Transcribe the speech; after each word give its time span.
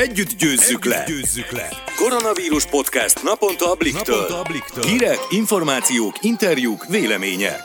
Együtt 0.00 0.32
győzzük, 0.38 0.84
Együtt 0.84 0.84
le. 0.84 1.04
győzzük 1.06 1.50
le! 1.50 1.68
Koronavírus 1.96 2.66
podcast 2.66 3.22
naponta 3.22 3.70
a 3.70 3.74
Bliktől. 3.74 4.16
Naponta 4.16 4.40
a 4.40 4.42
Bliktől. 4.42 4.84
Hírek, 4.84 5.18
információk, 5.30 6.14
interjúk, 6.20 6.86
vélemények. 6.86 7.60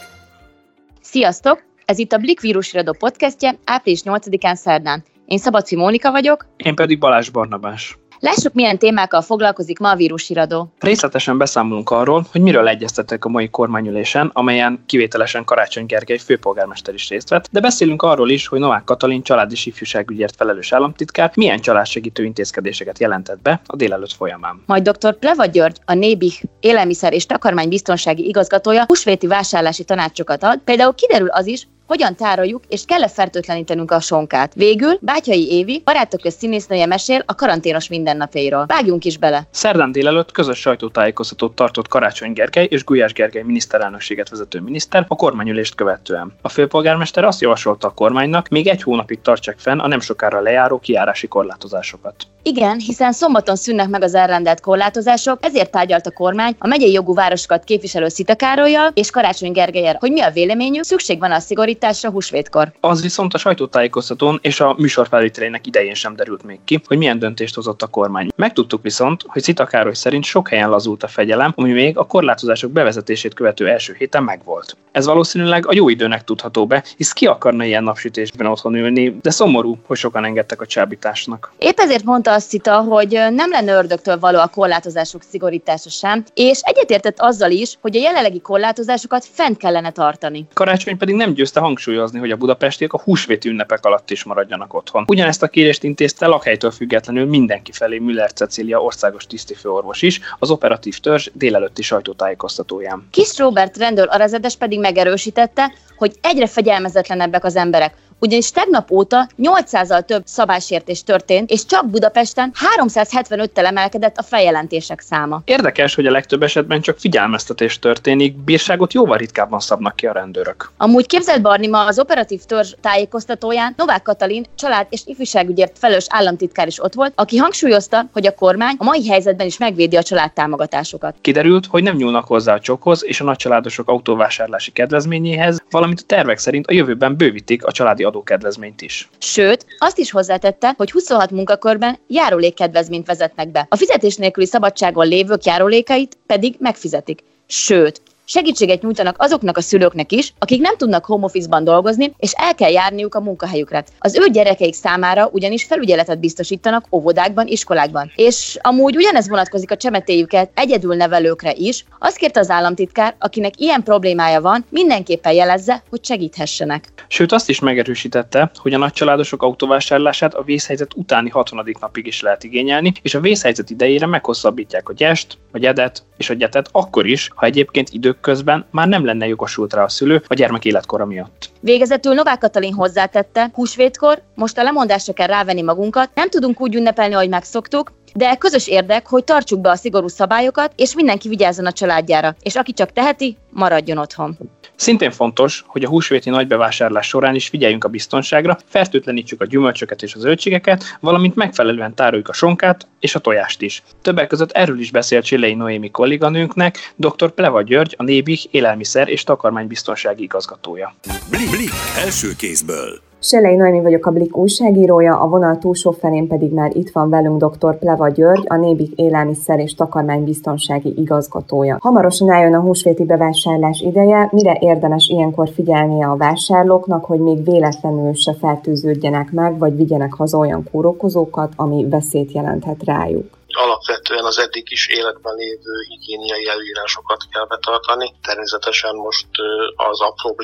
Sziasztok! 1.02 1.64
Ez 1.86 1.98
itt 1.98 2.12
a 2.12 2.18
Blik 2.18 2.40
vírusradó 2.40 2.96
podcastje 3.00 3.60
április 3.66 4.02
8-án 4.04 4.56
szerdán. 4.56 5.04
Én 5.26 5.38
Szabadfi 5.38 5.76
Mónika 5.76 6.12
vagyok. 6.12 6.48
Én 6.58 6.76
pedig 6.76 7.00
Balázs 7.00 7.30
Barnabás. 7.30 7.98
Lássuk, 8.20 8.54
milyen 8.54 8.78
témákkal 8.78 9.22
foglalkozik 9.22 9.80
ma 9.80 9.90
a 9.90 9.96
vírusiradó. 9.96 10.74
Részletesen 10.80 11.38
beszámolunk 11.38 11.90
arról, 11.90 12.26
hogy 12.32 12.42
miről 12.42 12.68
egyeztettek 12.68 13.26
a 13.26 13.30
mai 13.30 13.50
kormányülésen, 13.50 14.30
amelyen 14.34 14.84
kivételesen 14.86 15.44
Karácsony 15.44 15.86
Gergely 15.86 16.18
főpolgármester 16.18 16.94
is 16.94 17.10
részt 17.10 17.30
vett, 17.30 17.48
de 17.52 17.60
beszélünk 17.60 18.02
arról 18.02 18.30
is, 18.30 18.48
hogy 18.48 18.60
Novák 18.60 18.84
Katalin 18.84 19.24
család 19.24 19.52
és 19.52 19.66
ifjúságügyért 19.66 20.36
felelős 20.36 20.72
államtitkár 20.72 21.32
milyen 21.36 21.60
családsegítő 21.60 22.24
intézkedéseket 22.24 23.00
jelentett 23.00 23.42
be 23.42 23.62
a 23.66 23.76
délelőtt 23.76 24.14
folyamán. 24.14 24.64
Majd 24.66 24.90
dr. 24.90 25.18
Pleva 25.18 25.46
György, 25.46 25.78
a 25.86 25.94
Nébih 25.94 26.34
élelmiszer 26.60 27.14
és 27.14 27.26
takarmánybiztonsági 27.26 28.28
igazgatója 28.28 28.84
húsvéti 28.88 29.28
vásárlási 29.28 29.84
tanácsokat 29.84 30.44
ad. 30.44 30.60
Például 30.64 30.94
kiderül 30.94 31.30
az 31.30 31.46
is, 31.46 31.68
hogyan 31.88 32.16
tároljuk, 32.16 32.64
és 32.68 32.84
kell-e 32.86 33.08
fertőtlenítenünk 33.08 33.92
a 33.92 34.00
sonkát. 34.00 34.54
Végül 34.54 34.98
Bátyai 35.02 35.52
Évi, 35.52 35.82
barátok 35.84 36.22
köz 36.22 36.36
színésznője 36.38 36.86
mesél 36.86 37.24
a 37.26 37.36
karanténos 37.36 37.88
mindennapjairól. 37.88 38.66
Vágjunk 38.66 39.06
is 39.06 39.18
bele! 39.18 39.48
Szerdán 39.52 39.92
délelőtt 39.92 40.32
közös 40.32 40.60
sajtótájékoztatót 40.60 41.56
tartott 41.56 41.88
Karácsony 41.88 42.34
Gergely 42.34 42.68
és 42.70 42.84
Gulyás 42.84 43.14
Gergely 43.14 43.44
miniszterelnökséget 43.44 44.30
vezető 44.30 44.60
miniszter 44.60 45.06
a 45.08 45.16
kormányülést 45.16 45.76
követően. 45.76 46.34
A 46.42 46.50
főpolgármester 46.50 47.24
azt 47.24 47.42
javasolta 47.42 47.88
a 47.88 47.92
kormánynak, 47.92 48.48
még 48.48 48.68
egy 48.68 48.84
hónapig 48.84 49.22
tartsák 49.22 49.60
fenn 49.60 49.80
a 49.80 49.88
nem 49.88 50.00
sokára 50.00 50.42
lejáró 50.42 50.80
kiárási 50.80 51.28
korlátozásokat. 51.28 52.16
Igen, 52.44 52.80
hiszen 52.80 53.12
szombaton 53.12 53.56
szűnnek 53.56 53.88
meg 53.88 54.04
az 54.04 54.16
elrendelt 54.16 54.60
korlátozások, 54.60 55.38
ezért 55.42 55.72
tárgyalt 55.72 56.08
a 56.08 56.12
kormány 56.12 56.56
a 56.60 56.68
megyei 56.68 56.92
jogú 56.92 57.14
városokat 57.14 57.64
képviselő 57.64 58.08
Szita 58.08 58.36
Károlyjal 58.36 58.92
és 58.94 59.10
Karácsony 59.10 59.52
Gergelyel, 59.52 59.98
hogy 60.00 60.12
mi 60.12 60.22
a 60.22 60.32
véleményük, 60.32 60.84
szükség 60.84 61.20
van 61.20 61.32
a 61.32 61.40
szigorításra 61.40 61.75
húsvétkor. 62.12 62.72
Az 62.80 63.02
viszont 63.02 63.34
a 63.34 63.38
sajtótájékoztatón 63.38 64.40
és 64.42 64.60
a 64.60 64.76
műsor 64.78 65.08
felvételének 65.08 65.68
idején 65.68 65.94
sem 65.94 66.16
derült 66.16 66.44
még 66.44 66.60
ki, 66.64 66.82
hogy 66.88 66.98
milyen 66.98 67.20
döntést 67.20 67.56
hozott 67.56 67.82
a 67.82 67.88
kormány. 67.88 68.30
Megtudtuk 68.36 68.82
viszont, 68.82 69.24
hogy 69.28 69.44
Szita 69.44 69.66
Károly 69.66 69.94
szerint 69.94 70.24
sok 70.24 70.50
helyen 70.50 70.70
lazult 70.70 71.04
a 71.04 71.08
fegyelem, 71.08 71.54
ami 71.56 71.72
még 71.72 71.98
a 71.98 72.06
korlátozások 72.06 72.72
bevezetését 72.72 73.34
követő 73.34 73.68
első 73.68 73.96
héten 73.98 74.24
megvolt. 74.24 74.78
Ez 74.92 75.06
valószínűleg 75.06 75.68
a 75.68 75.74
jó 75.74 75.90
időnek 75.90 76.24
tudható 76.24 76.68
be, 76.68 76.84
hisz 76.98 77.12
ki 77.12 77.26
akarna 77.26 77.64
ilyen 77.64 77.84
napsütésben 77.84 78.48
otthon 78.48 78.76
ülni, 78.76 79.18
de 79.22 79.30
szomorú, 79.30 79.78
hogy 79.88 79.98
sokan 79.98 80.26
engedtek 80.26 80.62
a 80.62 80.66
csábításnak. 80.66 81.52
Épp 81.58 81.80
ezért 81.80 82.04
mondta 82.04 82.34
azt 82.34 82.48
Szita, 82.48 82.82
hogy 82.82 83.12
nem 83.12 83.50
lenne 83.50 83.74
ördögtől 83.74 84.20
való 84.20 84.40
a 84.40 84.48
korlátozások 84.48 85.22
szigorítása 85.30 85.90
sem, 85.90 86.24
és 86.34 86.60
egyetértett 86.62 87.20
azzal 87.20 87.52
is, 87.52 87.78
hogy 87.82 87.96
a 87.96 88.00
jelenlegi 88.00 88.42
korlátozásokat 88.42 89.26
fent 89.32 89.58
kellene 89.58 89.92
tartani. 89.92 90.46
Karácsony 90.54 90.98
pedig 90.98 91.16
nem 91.16 91.34
győzte 91.34 91.60
hangsúlyozni, 91.66 92.20
hogy 92.20 92.32
a 92.32 92.36
budapestiek 92.36 92.94
a 92.94 93.02
húsvéti 93.04 93.50
ünnepek 93.50 93.86
alatt 93.86 94.12
is 94.12 94.24
maradjanak 94.24 94.74
otthon. 94.74 95.04
Ugyanezt 95.08 95.44
a 95.44 95.48
kérést 95.48 95.84
intézte 95.84 96.28
lakhelytől 96.28 96.72
függetlenül 96.72 97.26
mindenki 97.26 97.72
felé 97.72 97.98
Müller 98.00 98.34
Cecília 98.34 98.82
országos 98.82 99.28
tisztifőorvos 99.28 100.02
is, 100.02 100.20
az 100.40 100.52
operatív 100.52 100.98
törzs 101.00 101.30
délelőtti 101.34 101.82
sajtótájékoztatóján. 101.82 103.08
Kis 103.12 103.38
Robert 103.38 103.78
rendőr 103.78 104.08
arazedes 104.10 104.56
pedig 104.56 104.80
megerősítette, 104.80 105.74
hogy 105.98 106.14
egyre 106.22 106.48
fegyelmezetlenebbek 106.48 107.44
az 107.44 107.56
emberek, 107.56 107.94
ugyanis 108.20 108.52
tegnap 108.52 108.92
óta 108.92 109.28
800-al 109.38 110.06
több 110.06 110.24
szabálysértés 110.26 111.04
történt, 111.04 111.50
és 111.50 111.66
csak 111.66 111.90
Budapesten 111.90 112.54
375-tel 112.78 113.66
emelkedett 113.66 114.18
a 114.18 114.24
feljelentések 114.24 115.00
száma. 115.00 115.42
Érdekes, 115.46 115.96
hogy 115.96 116.06
a 116.06 116.12
legtöbb 116.12 116.44
esetben 116.44 116.82
csak 116.82 117.00
figyelmeztetés 117.00 117.80
történik, 117.80 118.38
bírságot 118.38 118.94
jóval 118.94 119.18
ritkábban 119.18 119.60
szabnak 119.60 119.96
ki 119.96 120.08
a 120.08 120.12
rendőrök. 120.12 120.72
Amúgy 120.78 121.06
képzelt 121.06 121.42
Barni 121.42 121.68
ma 121.68 121.86
az 121.86 122.00
operatív 122.00 122.44
törzs 122.44 122.74
tájékoztatóján 122.82 123.74
Novák 123.78 124.02
Katalin 124.02 124.46
család 124.56 124.88
és 124.90 125.02
ifjúságügyért 125.06 125.78
felelős 125.78 126.06
államtitkár 126.10 126.68
is 126.68 126.84
ott 126.84 126.94
volt, 126.94 127.14
aki 127.16 127.38
hangsúlyozta, 127.38 128.06
hogy 128.14 128.28
a 128.28 128.36
kormány 128.36 128.76
a 128.78 128.84
mai 128.84 129.08
helyzetben 129.08 129.48
is 129.48 129.58
megvédi 129.58 129.96
a 129.96 130.04
családtámogatásokat. 130.04 131.16
Kiderült, 131.22 131.66
hogy 131.66 131.84
nem 131.84 131.96
nyúlnak 131.96 132.26
hozzá 132.26 132.54
a 132.54 132.60
csokhoz 132.60 133.06
és 133.06 133.22
a 133.22 133.24
nagycsaládosok 133.24 133.90
autóvásárlási 133.90 134.72
kedvezményéhez, 134.72 135.64
valamint 135.70 136.00
a 136.00 136.06
tervek 136.06 136.38
szerint 136.38 136.68
a 136.68 136.74
jövőben 136.74 137.18
bővítik 137.18 137.66
a 137.66 137.72
családi 137.72 138.04
adókedvezményt 138.06 138.82
is. 138.82 139.10
Sőt, 139.18 139.66
azt 139.78 139.98
is 139.98 140.12
hozzátette, 140.12 140.74
hogy 140.78 140.92
26 140.92 141.32
munkakörben 141.32 141.98
járulékkedvezményt 142.08 143.08
vezetnek 143.08 143.52
be. 143.52 143.66
A 143.70 143.76
fizetés 143.76 144.16
nélküli 144.16 144.46
szabadságon 144.46 145.08
lévők 145.08 145.44
járulékait 145.44 146.18
pedig 146.26 146.56
megfizetik. 146.60 147.24
Sőt, 147.48 148.02
segítséget 148.26 148.82
nyújtanak 148.82 149.16
azoknak 149.18 149.58
a 149.58 149.62
szülőknek 149.62 150.12
is, 150.12 150.34
akik 150.40 150.62
nem 150.62 150.78
tudnak 150.78 151.06
home 151.06 151.26
office-ban 151.26 151.64
dolgozni, 151.64 152.14
és 152.18 152.32
el 152.36 152.56
kell 152.56 152.72
járniuk 152.72 153.16
a 153.16 153.20
munkahelyükre. 153.20 153.84
Az 154.00 154.16
ő 154.16 154.30
gyerekeik 154.30 154.74
számára 154.74 155.30
ugyanis 155.32 155.64
felügyeletet 155.64 156.20
biztosítanak 156.20 156.86
óvodákban, 156.92 157.48
iskolákban. 157.48 158.12
És 158.16 158.58
amúgy 158.62 158.96
ugyanez 158.96 159.30
vonatkozik 159.30 159.72
a 159.72 159.78
csemetéjüket 159.78 160.50
egyedül 160.54 160.96
nevelőkre 160.96 161.54
is. 161.54 161.86
Azt 162.00 162.18
kérte 162.18 162.40
az 162.40 162.50
államtitkár, 162.50 163.16
akinek 163.20 163.60
ilyen 163.60 163.84
problémája 163.84 164.42
van, 164.42 164.66
mindenképpen 164.70 165.34
jelezze, 165.34 165.84
hogy 165.90 166.06
segíthessenek. 166.06 166.92
Sőt, 167.08 167.32
azt 167.32 167.50
is 167.50 167.60
megerősítette, 167.60 168.52
hogy 168.56 168.74
a 168.74 168.78
nagycsaládosok 168.78 169.44
autóvásárlását 169.44 170.34
a 170.34 170.44
vészhelyzet 170.44 170.94
utáni 170.96 171.30
60. 171.30 171.66
napig 171.80 172.08
is 172.08 172.22
lehet 172.22 172.44
igényelni, 172.44 172.94
és 173.02 173.14
a 173.14 173.20
vészhelyzet 173.20 173.70
idejére 173.70 174.06
meghosszabbítják 174.06 174.90
a 174.90 174.94
gyest, 174.94 175.38
a 175.52 175.58
gyedet 175.58 176.04
és 176.18 176.30
a 176.30 176.34
gyetet 176.34 176.70
akkor 176.72 177.06
is, 177.06 177.30
ha 177.36 177.46
egyébként 177.46 177.90
idő 177.90 178.15
közben 178.22 178.66
már 178.72 178.88
nem 178.88 179.06
lenne 179.06 179.28
jogosult 179.28 179.74
rá 179.74 179.84
a 179.84 179.90
szülő 179.90 180.24
a 180.28 180.34
gyermek 180.34 180.66
életkora 180.66 181.06
miatt. 181.06 181.50
Végezetül 181.60 182.14
Novák 182.14 182.38
Katalin 182.38 182.74
hozzátette, 182.74 183.50
húsvétkor 183.54 184.22
most 184.36 184.58
a 184.58 184.64
lemondásra 184.64 185.14
kell 185.14 185.28
rávenni 185.28 185.62
magunkat, 185.62 186.10
nem 186.14 186.30
tudunk 186.30 186.62
úgy 186.62 186.76
ünnepelni, 186.76 187.14
ahogy 187.14 187.30
megszoktuk, 187.30 187.92
de 188.16 188.36
közös 188.36 188.68
érdek, 188.68 189.08
hogy 189.08 189.24
tartsuk 189.24 189.62
be 189.62 189.70
a 189.70 189.76
szigorú 189.76 190.08
szabályokat, 190.08 190.74
és 190.76 190.96
mindenki 190.96 191.28
vigyázzon 191.30 191.66
a 191.66 191.72
családjára, 191.72 192.36
és 192.42 192.56
aki 192.56 192.74
csak 192.74 192.92
teheti, 192.92 193.38
maradjon 193.50 193.98
otthon. 193.98 194.38
Szintén 194.76 195.12
fontos, 195.12 195.64
hogy 195.68 195.84
a 195.84 195.88
húsvéti 195.88 196.30
nagybevásárlás 196.30 197.08
során 197.08 197.36
is 197.36 197.48
figyeljünk 197.48 197.84
a 197.84 197.88
biztonságra, 197.88 198.58
fertőtlenítsük 198.66 199.42
a 199.42 199.46
gyümölcsöket 199.46 200.02
és 200.02 200.16
a 200.16 200.20
zöldségeket, 200.20 200.84
valamint 201.00 201.36
megfelelően 201.36 201.96
tároljuk 201.96 202.28
a 202.28 202.34
sonkát 202.34 202.88
és 203.00 203.16
a 203.16 203.20
tojást 203.20 203.62
is. 203.62 203.84
Többek 204.02 204.28
között 204.28 204.52
erről 204.52 204.80
is 204.80 204.92
beszélt 204.92 205.26
Csilei 205.26 205.54
Noémi 205.54 205.92
kolléganőnknek, 205.92 206.94
dr. 206.96 207.32
Pleva 207.32 207.62
György, 207.62 207.96
a 207.98 208.04
Nébih 208.04 208.42
élelmiszer 208.52 209.08
és 209.10 209.24
takarmánybiztonsági 209.24 210.24
igazgatója. 210.24 210.96
Blik, 211.30 211.50
blik, 211.50 211.72
első 211.98 212.36
kézből. 212.38 213.02
Selei 213.28 213.56
Noémi 213.56 213.82
vagyok 213.82 214.06
a 214.06 214.12
Blik 214.12 214.38
újságírója, 214.38 215.20
a 215.20 215.28
vonal 215.28 215.58
túlsó 215.58 215.92
felén 215.92 216.28
pedig 216.28 216.54
már 216.54 216.76
itt 216.76 216.90
van 216.90 217.10
velünk 217.10 217.46
dr. 217.46 217.78
Pleva 217.78 218.10
György, 218.10 218.46
a 218.48 218.56
Nébik 218.56 218.94
élelmiszer 218.96 219.60
és 219.60 219.76
takarmánybiztonsági 219.76 220.94
igazgatója. 220.98 221.78
Hamarosan 221.80 222.32
eljön 222.32 222.54
a 222.54 222.60
húsvéti 222.60 223.06
bevásárlás 223.06 223.80
ideje, 223.80 224.30
mire 224.32 224.58
érdemes 224.60 225.08
ilyenkor 225.08 225.50
figyelnie 225.50 226.08
a 226.08 226.16
vásárlóknak, 226.16 227.06
hogy 227.06 227.20
még 227.20 227.44
véletlenül 227.44 228.14
se 228.14 228.34
fertőződjenek 228.34 229.32
meg, 229.32 229.58
vagy 229.58 229.76
vigyenek 229.76 230.14
haza 230.14 230.38
olyan 230.38 230.64
kórokozókat, 230.72 231.54
ami 231.56 231.86
veszélyt 231.90 232.32
jelenthet 232.32 232.84
rájuk 232.84 233.26
alapvetően 233.48 234.26
az 234.26 234.40
eddig 234.40 234.72
is 234.72 234.88
életben 234.88 235.36
lévő 235.36 235.74
higiéniai 235.88 236.48
előírásokat 236.48 237.24
kell 237.32 237.46
betartani. 237.46 238.14
Természetesen 238.22 238.96
most 238.96 239.28
az 239.76 240.02
apró 240.02 240.36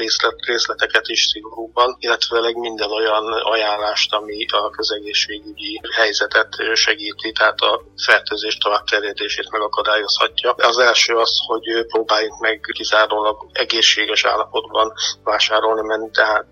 részleteket 0.45 1.07
is 1.07 1.25
szigorúban, 1.25 1.95
illetve 1.99 2.51
minden 2.53 2.91
olyan 2.91 3.25
ajánlást, 3.33 4.13
ami 4.13 4.45
a 4.45 4.69
közegészségügyi 4.69 5.81
helyzetet 5.95 6.55
segíti, 6.73 7.31
tehát 7.31 7.59
a 7.59 7.81
fertőzés 8.05 8.57
tovább 8.57 8.83
terjedését 8.83 9.51
megakadályozhatja. 9.51 10.51
Az 10.51 10.77
első 10.77 11.15
az, 11.15 11.31
hogy 11.45 11.85
próbáljunk 11.85 12.39
meg 12.39 12.59
kizárólag 12.73 13.49
egészséges 13.51 14.25
állapotban 14.25 14.93
vásárolni 15.23 15.87
menni, 15.87 16.09
tehát 16.11 16.47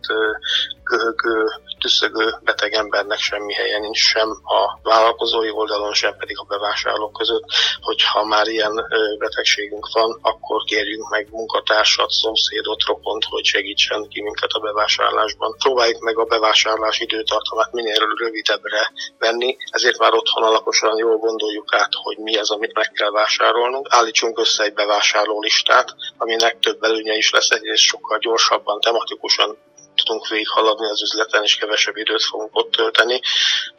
köhögő, 0.89 1.45
tüszögő 1.79 2.35
beteg 2.43 2.73
embernek 2.73 3.19
semmi 3.19 3.53
helye 3.53 3.79
nincs 3.79 3.97
sem 3.97 4.29
a 4.29 4.79
vállalkozói 4.83 5.51
oldalon, 5.51 5.93
sem 5.93 6.15
pedig 6.17 6.38
a 6.39 6.45
bevásárlók 6.47 7.13
között, 7.13 7.43
hogyha 7.81 8.25
már 8.25 8.47
ilyen 8.47 8.85
betegségünk 9.17 9.89
van, 9.93 10.19
akkor 10.21 10.63
kérjünk 10.63 11.09
meg 11.09 11.27
munkatársat, 11.31 12.09
szomszédot, 12.09 12.83
rokont, 12.83 13.23
hogy 13.29 13.45
segítsen 13.45 14.07
ki 14.07 14.21
minket 14.21 14.51
a 14.51 14.59
bevásárlásban. 14.59 15.55
Próbáljuk 15.57 15.99
meg 15.99 16.17
a 16.17 16.25
bevásárlás 16.25 16.99
időtartamát 16.99 17.71
minél 17.71 17.99
rövidebbre 18.17 18.91
venni, 19.17 19.57
ezért 19.71 19.97
már 19.97 20.13
otthon 20.13 20.43
alaposan 20.43 20.97
jól 20.97 21.17
gondoljuk 21.17 21.73
át, 21.73 21.93
hogy 22.03 22.17
mi 22.17 22.37
az, 22.37 22.51
amit 22.51 22.73
meg 22.73 22.91
kell 22.91 23.11
vásárolnunk. 23.11 23.87
Állítsunk 23.89 24.39
össze 24.39 24.63
egy 24.63 24.73
bevásárló 24.73 25.41
listát, 25.41 25.95
aminek 26.17 26.59
több 26.59 26.83
előnye 26.83 27.15
is 27.15 27.31
lesz, 27.31 27.49
egyrészt 27.49 27.83
sokkal 27.83 28.17
gyorsabban, 28.17 28.79
tematikusan 28.79 29.57
tudunk 30.03 30.27
végighaladni 30.27 30.89
az 30.89 31.01
üzleten, 31.01 31.43
és 31.43 31.55
kevesebb 31.55 31.97
időt 31.97 32.23
fogunk 32.23 32.55
ott 32.55 32.71
tölteni. 32.71 33.21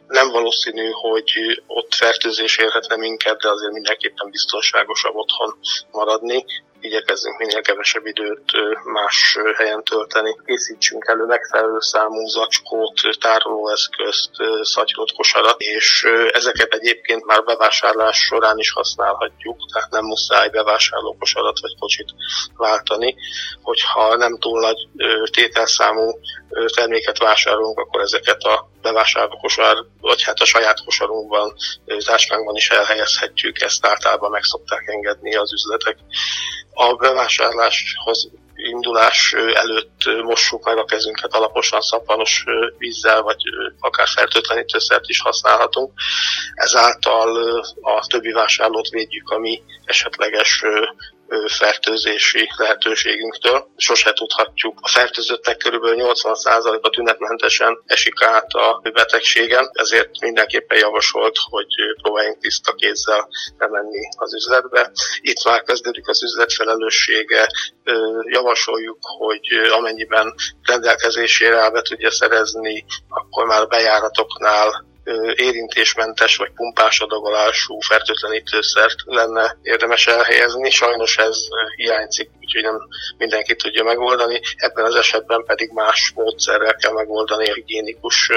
Nem 0.07 0.29
valószínű, 0.29 0.89
hogy 0.89 1.61
ott 1.67 1.93
fertőzés 1.93 2.57
érhetne 2.57 2.95
minket, 2.95 3.41
de 3.41 3.49
azért 3.49 3.73
mindenképpen 3.73 4.29
biztonságosabb 4.29 5.15
otthon 5.15 5.59
maradni 5.91 6.45
igyekezzünk 6.81 7.37
minél 7.37 7.61
kevesebb 7.61 8.05
időt 8.05 8.51
más 8.83 9.37
helyen 9.55 9.83
tölteni. 9.83 10.35
Készítsünk 10.45 11.05
elő 11.07 11.25
megfelelő 11.25 11.79
számú 11.79 12.27
zacskót, 12.27 12.99
tárolóeszközt, 13.19 14.29
szatyrot, 14.61 15.11
kosarat, 15.11 15.59
és 15.61 16.07
ezeket 16.31 16.73
egyébként 16.73 17.25
már 17.25 17.43
bevásárlás 17.43 18.17
során 18.17 18.57
is 18.57 18.71
használhatjuk, 18.71 19.57
tehát 19.73 19.89
nem 19.91 20.05
muszáj 20.05 20.49
bevásárló 20.49 21.15
kosarat 21.19 21.59
vagy 21.59 21.75
kocsit 21.79 22.09
váltani. 22.55 23.15
Hogyha 23.61 24.15
nem 24.15 24.37
túl 24.39 24.59
nagy 24.59 24.87
tételszámú 25.31 26.19
terméket 26.75 27.17
vásárolunk, 27.17 27.79
akkor 27.79 28.01
ezeket 28.01 28.41
a 28.41 28.69
bevásárló 28.81 29.37
kosár, 29.37 29.75
vagy 30.01 30.23
hát 30.23 30.39
a 30.39 30.45
saját 30.45 30.83
kosarunkban, 30.83 31.53
táskánkban 32.05 32.55
is 32.55 32.69
elhelyezhetjük, 32.69 33.61
ezt 33.61 33.85
általában 33.85 34.29
meg 34.31 34.43
szokták 34.43 34.83
engedni 34.85 35.35
az 35.35 35.53
üzletek. 35.53 35.97
A 36.73 36.93
bevásárláshoz 36.93 38.31
indulás 38.55 39.33
előtt 39.53 40.23
mossuk 40.23 40.65
meg 40.65 40.77
a 40.77 40.85
kezünket 40.85 41.33
alaposan 41.33 41.81
szappanos 41.81 42.43
vízzel, 42.77 43.21
vagy 43.21 43.41
akár 43.79 44.07
fertőtlenítőszert 44.07 45.09
is 45.09 45.21
használhatunk. 45.21 45.93
Ezáltal 46.53 47.59
a 47.81 48.05
többi 48.07 48.31
vásárlót 48.31 48.89
védjük 48.89 49.29
a 49.29 49.37
mi 49.37 49.61
esetleges 49.85 50.63
fertőzési 51.47 52.49
lehetőségünktől. 52.57 53.67
Sose 53.77 54.13
tudhatjuk. 54.13 54.79
A 54.81 54.87
fertőzöttek 54.87 55.57
kb. 55.57 55.83
80%-a 55.83 56.89
tünetmentesen 56.89 57.81
esik 57.85 58.21
át 58.21 58.51
a 58.53 58.81
betegségen, 58.93 59.69
ezért 59.73 60.19
mindenképpen 60.19 60.77
javasolt, 60.77 61.35
hogy 61.49 61.67
próbáljunk 62.01 62.39
tiszta 62.39 62.73
kézzel 62.73 63.27
bemenni 63.57 64.09
az 64.15 64.33
üzletbe. 64.33 64.91
Itt 65.21 65.45
már 65.45 65.61
kezdődik 65.63 66.07
az 66.07 66.23
üzlet 66.23 66.53
felelőssége. 66.53 67.47
Javasoljuk, 68.25 68.99
hogy 69.01 69.47
amennyiben 69.71 70.33
rendelkezésére 70.63 71.57
el 71.57 71.71
be 71.71 71.81
tudja 71.81 72.11
szerezni, 72.11 72.85
akkor 73.09 73.45
már 73.45 73.67
bejáratoknál 73.67 74.89
érintésmentes 75.35 76.35
vagy 76.35 76.51
pumpás 76.51 76.99
adagolású 76.99 77.79
fertőtlenítőszert 77.79 78.95
lenne 79.05 79.57
érdemes 79.61 80.07
elhelyezni. 80.07 80.69
Sajnos 80.69 81.17
ez 81.17 81.37
hiányzik, 81.75 82.29
úgyhogy 82.39 82.61
nem 82.61 82.87
mindenki 83.17 83.55
tudja 83.55 83.83
megoldani. 83.83 84.41
Ebben 84.55 84.85
az 84.85 84.95
esetben 84.95 85.43
pedig 85.45 85.71
más 85.71 86.11
módszerrel 86.15 86.75
kell 86.75 86.91
megoldani 86.91 87.49
a 87.49 87.53
higiénikus 87.53 88.29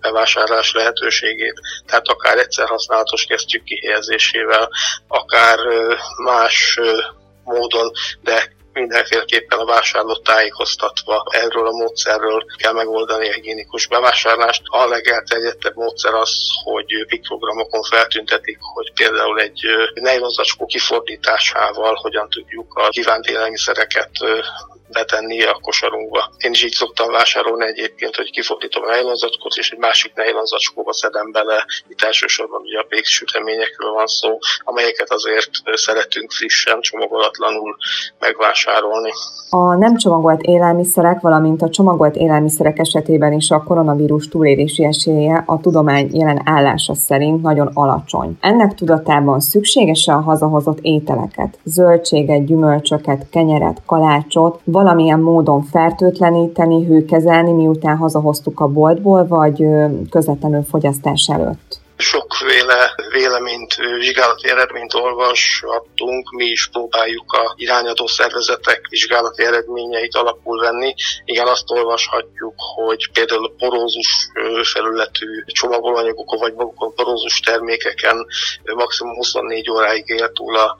bevásárlás 0.00 0.72
lehetőségét. 0.72 1.60
Tehát 1.86 2.08
akár 2.08 2.38
egyszer 2.38 2.68
használatos 2.68 3.24
kesztyűk 3.24 3.64
kihelyezésével, 3.64 4.70
akár 5.08 5.58
más 6.24 6.80
módon, 7.44 7.92
de 8.20 8.52
mindenféleképpen 8.74 9.58
a 9.58 9.64
vásárlót 9.64 10.22
tájékoztatva 10.22 11.24
erről 11.30 11.66
a 11.66 11.76
módszerről 11.76 12.44
kell 12.56 12.72
megoldani 12.72 13.28
a 13.28 13.32
higiénikus 13.32 13.86
bevásárlást. 13.86 14.62
A 14.64 14.86
legelterjedtebb 14.86 15.76
módszer 15.76 16.14
az, 16.14 16.32
hogy 16.64 17.06
piktogramokon 17.06 17.82
feltüntetik, 17.82 18.58
hogy 18.60 18.92
például 18.94 19.40
egy 19.40 19.60
nejlonzacskó 19.94 20.66
kifordításával 20.66 21.94
hogyan 21.94 22.28
tudjuk 22.28 22.74
a 22.74 22.88
kívánt 22.88 23.26
élelmiszereket 23.26 24.10
betenni 24.94 25.42
a 25.42 25.58
kosarunkba. 25.62 26.30
Én 26.38 26.50
is 26.50 26.64
így 26.64 26.72
szoktam 26.72 27.10
vásárolni 27.10 27.66
egyébként, 27.66 28.16
hogy 28.16 28.30
kifordítom 28.30 28.82
a 28.82 28.86
nejlonzacskót, 28.86 29.54
és 29.56 29.70
egy 29.70 29.78
másik 29.78 30.14
nejlonzacskóba 30.14 30.92
szedem 30.92 31.32
bele. 31.32 31.64
Itt 31.88 32.02
elsősorban 32.02 32.60
ugye 32.60 32.78
a 32.78 32.86
péksüteményekről 32.88 33.92
van 33.92 34.06
szó, 34.06 34.38
amelyeket 34.58 35.10
azért 35.10 35.50
szeretünk 35.72 36.30
frissen, 36.32 36.80
csomagolatlanul 36.80 37.76
megvásárolni. 38.18 39.10
A 39.50 39.74
nem 39.74 39.96
csomagolt 39.96 40.42
élelmiszerek, 40.42 41.20
valamint 41.20 41.62
a 41.62 41.68
csomagolt 41.70 42.16
élelmiszerek 42.16 42.78
esetében 42.78 43.32
is 43.32 43.50
a 43.50 43.62
koronavírus 43.62 44.28
túlélési 44.28 44.84
esélye 44.84 45.42
a 45.46 45.60
tudomány 45.60 46.08
jelen 46.12 46.42
állása 46.44 46.94
szerint 46.94 47.42
nagyon 47.42 47.70
alacsony. 47.74 48.36
Ennek 48.40 48.74
tudatában 48.74 49.40
szükséges 49.40 50.06
a 50.08 50.20
hazahozott 50.20 50.78
ételeket, 50.82 51.58
zöldséget, 51.64 52.46
gyümölcsöket, 52.46 53.26
kenyeret, 53.30 53.82
kalácsot, 53.86 54.60
valamilyen 54.84 55.20
módon 55.20 55.62
fertőtleníteni, 55.62 56.84
hőkezelni, 56.84 57.52
miután 57.52 57.96
hazahoztuk 57.96 58.60
a 58.60 58.68
boltból, 58.68 59.26
vagy 59.26 59.66
közvetlenül 60.10 60.62
fogyasztás 60.62 61.28
előtt? 61.28 61.83
Sokféle 61.96 62.94
véleményt, 63.10 63.74
vizsgálati 63.74 64.48
eredményt 64.48 64.94
olvashattunk, 64.94 66.30
mi 66.30 66.44
is 66.44 66.68
próbáljuk 66.72 67.32
a 67.32 67.54
irányadó 67.56 68.06
szervezetek 68.06 68.86
vizsgálati 68.88 69.44
eredményeit 69.44 70.14
alapul 70.14 70.60
venni. 70.60 70.94
Igen, 71.24 71.46
azt 71.46 71.70
olvashatjuk, 71.70 72.54
hogy 72.74 73.10
például 73.12 73.44
a 73.44 73.52
porózus 73.58 74.28
felületű 74.72 75.42
csomagolanyagokon 75.46 76.38
vagy 76.38 76.54
magukon 76.54 76.94
porózus 76.94 77.40
termékeken 77.40 78.26
maximum 78.62 79.14
24 79.14 79.70
óráig 79.70 80.04
él 80.06 80.32
túl 80.32 80.56
a 80.56 80.76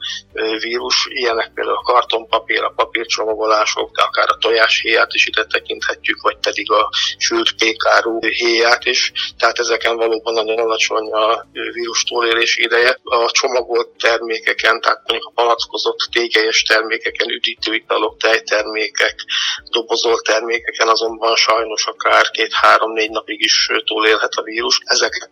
vírus. 0.61 1.07
Ilyenek 1.09 1.51
például 1.53 1.77
a 1.77 1.91
kartonpapír, 1.91 2.63
a 2.63 2.73
papírcsomagolások, 2.75 3.95
de 3.95 4.01
akár 4.01 4.29
a 4.29 4.37
tojás 4.37 4.81
héját 4.81 5.13
is 5.13 5.27
ide 5.27 5.45
tekinthetjük, 5.45 6.21
vagy 6.21 6.37
pedig 6.41 6.71
a 6.71 6.89
sült 7.17 7.55
pékáru 7.57 8.19
héját 8.19 8.85
is. 8.85 9.11
Tehát 9.37 9.59
ezeken 9.59 9.95
valóban 9.95 10.33
nagyon 10.33 10.59
alacsony 10.59 11.04
a 11.11 11.45
vírus 11.51 12.03
túlélési 12.03 12.63
ideje. 12.63 12.99
A 13.03 13.31
csomagolt 13.31 13.87
termékeken, 13.87 14.81
tehát 14.81 15.01
mondjuk 15.07 15.31
a 15.33 15.41
palackozott 15.41 15.99
tégelyes 16.11 16.61
termékeken, 16.63 17.29
üdítőitalok, 17.29 18.17
tejtermékek, 18.17 19.15
dobozolt 19.69 20.23
termékeken 20.23 20.87
azonban 20.87 21.35
sajnos 21.35 21.85
akár 21.85 22.29
két-három-négy 22.29 23.09
napig 23.09 23.41
is 23.41 23.69
túlélhet 23.85 24.33
a 24.33 24.41
vírus. 24.43 24.79
Ezeket 24.83 25.31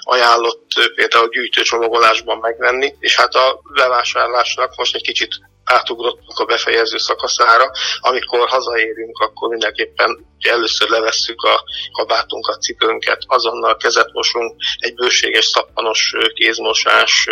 ajánlott 0.00 0.70
például 0.94 1.28
gyűjtőcsomagolásban 1.28 2.38
megvenni, 2.38 2.94
és 2.98 3.16
hát 3.16 3.34
a 3.34 3.60
bevásárlásnak 3.74 4.76
most 4.76 4.94
egy 4.94 5.02
kicsit 5.02 5.40
átugrottunk 5.66 6.38
a 6.38 6.44
befejező 6.44 6.98
szakaszára. 6.98 7.70
Amikor 8.00 8.48
hazaérünk, 8.48 9.18
akkor 9.18 9.48
mindenképpen 9.48 10.26
először 10.40 10.88
levesszük 10.88 11.42
a 11.42 11.64
kabátunkat, 11.92 12.62
cipőnket, 12.62 13.22
azonnal 13.26 13.76
kezet 13.76 14.12
mosunk, 14.12 14.54
egy 14.78 14.94
bőséges 14.94 15.44
szappanos 15.44 16.12
kézmosás 16.34 17.28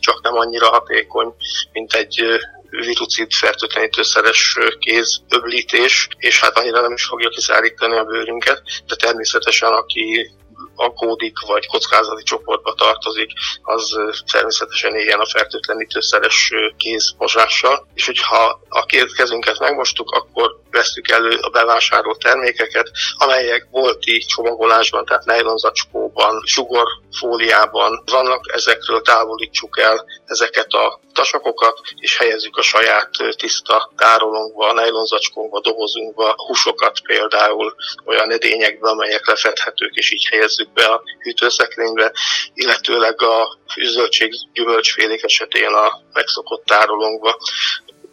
csak 0.00 0.22
nem 0.22 0.36
annyira 0.36 0.68
hatékony, 0.68 1.34
mint 1.72 1.92
egy 1.92 2.24
virucid 2.70 3.32
fertőtlenítőszeres 3.32 4.56
kézöblítés, 4.78 6.08
és 6.18 6.40
hát 6.40 6.58
annyira 6.58 6.80
nem 6.80 6.92
is 6.92 7.04
fogja 7.04 7.28
kiszárítani 7.28 7.96
a 7.96 8.04
bőrünket, 8.04 8.62
de 8.86 8.96
természetesen 8.96 9.72
aki 9.72 10.30
aggódik, 10.78 11.38
vagy 11.46 11.66
kockázati 11.66 12.22
csoportba 12.22 12.74
tartozik, 12.74 13.30
az 13.62 13.98
természetesen 14.32 14.94
éljen 14.94 15.20
a 15.20 15.26
fertőtlenítőszeres 15.26 16.52
kézmosással. 16.76 17.86
És 17.94 18.06
hogyha 18.06 18.60
a 18.68 18.84
két 18.84 19.14
kezünket 19.14 19.58
megmostuk, 19.58 20.10
akkor 20.10 20.60
vesztük 20.70 21.10
elő 21.10 21.38
a 21.40 21.48
bevásárolt 21.48 22.18
termékeket, 22.18 22.90
amelyek 23.16 23.68
bolti 23.70 24.18
csomagolásban, 24.18 25.04
tehát 25.04 25.24
nejlonzacskóban, 25.24 26.42
sugorfóliában 26.44 28.02
vannak, 28.10 28.52
ezekről 28.52 29.02
távolítsuk 29.02 29.78
el 29.78 30.04
ezeket 30.26 30.72
a 30.72 31.00
tasakokat, 31.12 31.80
és 31.96 32.16
helyezzük 32.16 32.56
a 32.56 32.62
saját 32.62 33.10
tiszta 33.36 33.90
tárolónkba, 33.96 34.72
nejlonzacskónkba, 34.72 35.60
dobozunkba, 35.60 36.34
húsokat 36.46 37.00
például 37.00 37.74
olyan 38.04 38.32
edényekbe, 38.32 38.88
amelyek 38.88 39.26
lefedhetők, 39.26 39.94
és 39.94 40.12
így 40.12 40.26
helyezzük 40.30 40.67
be 40.74 40.84
a 40.84 41.02
hűtőszekrénybe, 41.20 42.12
illetőleg 42.54 43.22
a 43.22 43.58
zöldség 43.82 44.32
gyümölcsfélék 44.52 45.22
esetén 45.22 45.72
a 45.72 46.00
megszokott 46.12 46.64
tárolónkba. 46.64 47.38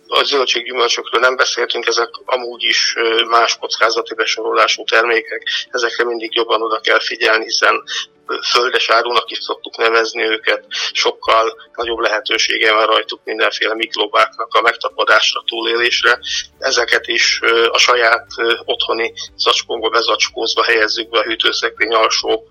A 0.08 0.24
zöldséggyümölcsökről 0.24 1.22
nem 1.22 1.36
beszéltünk, 1.36 1.88
ezek 1.88 2.10
amúgy 2.26 2.64
is 2.64 2.96
más 3.28 3.58
kockázati 3.58 4.14
besorolású 4.14 4.84
termékek, 4.84 5.44
ezekre 5.72 6.04
mindig 6.04 6.36
jobban 6.36 6.62
oda 6.62 6.80
kell 6.80 7.00
figyelni, 7.00 7.44
hiszen 7.44 7.84
földes 8.52 8.90
árunak 8.90 9.30
is 9.32 9.38
szoktuk 9.42 9.78
nevezni 9.78 10.24
őket, 10.24 10.66
sokkal 10.92 11.56
nagyobb 11.76 12.00
lehetősége 12.00 12.74
van 12.74 12.86
rajtuk 12.86 13.22
mindenféle 13.24 13.76
mikrobáknak 13.76 14.54
a 14.54 14.62
megtapadásra, 14.62 15.44
túlélésre. 15.46 16.20
Ezeket 16.58 17.08
is 17.08 17.40
a 17.72 17.78
saját 17.78 18.28
otthoni 18.66 19.14
zacskónkba 19.36 19.90
bezacskózva 19.90 20.64
helyezzük 20.64 21.10
be 21.10 21.20
a 21.20 21.24
hűtőszekrény 21.24 21.94
alsó 21.94 22.48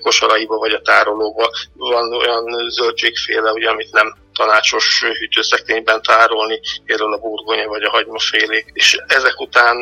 kosaraiba 0.00 0.56
vagy 0.56 0.72
a 0.72 0.80
tárolóba. 0.80 1.50
Van 1.74 2.12
olyan 2.12 2.70
zöldségféle, 2.70 3.52
ugye, 3.52 3.68
amit 3.68 3.92
nem 3.92 4.22
tanácsos 4.34 5.04
hűtőszekrényben 5.18 6.02
tárolni, 6.02 6.60
például 6.84 7.12
a 7.12 7.18
burgonya 7.18 7.68
vagy 7.68 7.82
a 7.82 7.90
hagymafélék. 7.90 8.66
És 8.72 8.98
ezek 9.06 9.40
után 9.40 9.76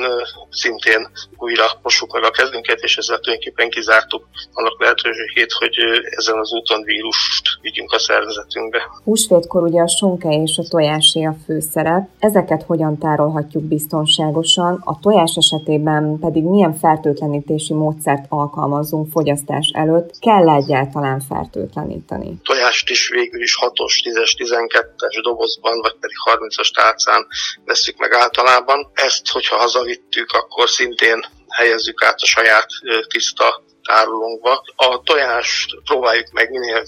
szintén 0.51 1.09
újra 1.37 1.67
mossuk 1.83 2.13
meg 2.13 2.25
a 2.25 2.31
kezünket, 2.31 2.81
és 2.81 2.97
ezzel 2.97 3.19
tulajdonképpen 3.19 3.71
kizártuk 3.71 4.29
annak 4.53 4.81
lehetőségét, 4.81 5.53
hogy 5.53 5.77
ezen 6.03 6.39
az 6.39 6.53
úton 6.53 6.83
vírust 6.83 7.43
vigyünk 7.61 7.93
a 7.93 7.99
szervezetünkbe. 7.99 8.83
Húsvétkor 9.05 9.63
ugye 9.63 9.81
a 9.81 9.89
sonka 9.89 10.29
és 10.31 10.59
a 10.59 10.69
tojásé 10.69 11.25
a 11.25 11.37
főszerep. 11.45 12.09
Ezeket 12.19 12.63
hogyan 12.63 12.99
tárolhatjuk 12.99 13.63
biztonságosan? 13.63 14.83
A 14.85 14.99
tojás 14.99 15.35
esetében 15.37 16.19
pedig 16.19 16.43
milyen 16.43 16.75
fertőtlenítési 16.79 17.75
módszert 17.75 18.25
alkalmazunk 18.29 19.11
fogyasztás 19.11 19.71
előtt? 19.75 20.19
Kell 20.19 20.49
egyáltalán 20.49 21.21
fertőtleníteni? 21.21 22.41
Tojást 22.45 22.91
is 22.91 23.09
végül 23.09 23.43
is 23.43 23.57
6-os, 23.61 23.95
10-es, 24.05 24.33
12-es 24.43 25.21
dobozban, 25.23 25.81
vagy 25.81 25.97
pedig 26.01 26.17
30-as 26.33 26.75
tálcán 26.75 27.27
veszük 27.65 27.97
meg 27.97 28.13
általában. 28.13 28.91
Ezt, 28.95 29.29
hogyha 29.29 29.57
hazavittük, 29.57 30.31
akkor 30.31 30.69
szintén 30.69 31.25
helyezzük 31.49 32.03
át 32.03 32.21
a 32.21 32.27
saját 32.27 32.67
tiszta 33.09 33.63
tárolónkba. 33.83 34.65
A 34.77 35.03
tojást 35.03 35.83
próbáljuk 35.85 36.31
meg 36.31 36.51
minél 36.51 36.87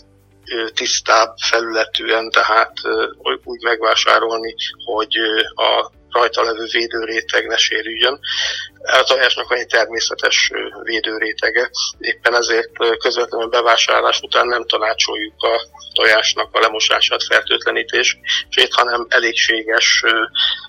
tisztább 0.75 1.35
felületűen, 1.49 2.31
tehát 2.31 2.73
úgy 3.45 3.63
megvásárolni, 3.63 4.55
hogy 4.85 5.17
a 5.55 5.91
rajta 6.11 6.43
levő 6.43 6.65
védőréteg 6.73 7.47
ne 7.47 7.57
sérüljön. 7.57 8.21
A 8.87 9.03
tojásnak 9.03 9.49
van 9.49 9.59
egy 9.59 9.67
természetes 9.67 10.51
védőrétege, 10.83 11.71
éppen 11.99 12.35
ezért 12.35 12.99
közvetlenül 12.99 13.49
bevásárlás 13.49 14.21
után 14.21 14.47
nem 14.47 14.67
tanácsoljuk 14.67 15.43
a 15.43 15.67
tojásnak 15.93 16.49
a 16.53 16.61
lemosását, 16.61 17.25
fertőtlenítés, 17.25 18.19
hanem 18.71 19.07
elégséges 19.09 20.05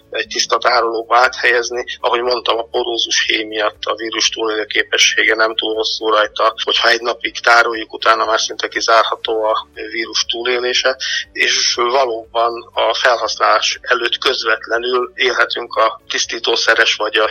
egy 0.10 0.28
tiszta 0.28 0.58
tárolóba 0.58 1.18
áthelyezni. 1.18 1.86
Ahogy 2.00 2.22
mondtam, 2.22 2.58
a 2.58 2.64
porózus 2.64 3.26
hé 3.28 3.44
miatt 3.44 3.84
a 3.84 3.96
vírus 3.96 4.30
túlélő 4.30 4.66
képessége 4.66 5.36
nem 5.36 5.56
túl 5.56 5.76
hosszú 5.76 6.10
rajta, 6.10 6.56
hogyha 6.64 6.90
egy 6.90 7.02
napig 7.02 7.40
tároljuk, 7.40 7.94
utána 7.94 8.26
már 8.26 8.40
szinte 8.40 8.68
kizárható 8.68 9.44
a 9.44 9.68
vírus 9.74 10.26
túlélése, 10.26 10.98
és 11.32 11.74
valóban 11.74 12.70
a 12.74 12.94
felhasználás 12.94 13.80
előtt 13.82 14.18
közvetlenül 14.18 15.12
élhetünk 15.16 15.76
a 15.76 16.02
tisztítószeres 16.10 16.96
vagy 16.96 17.18
a 17.18 17.30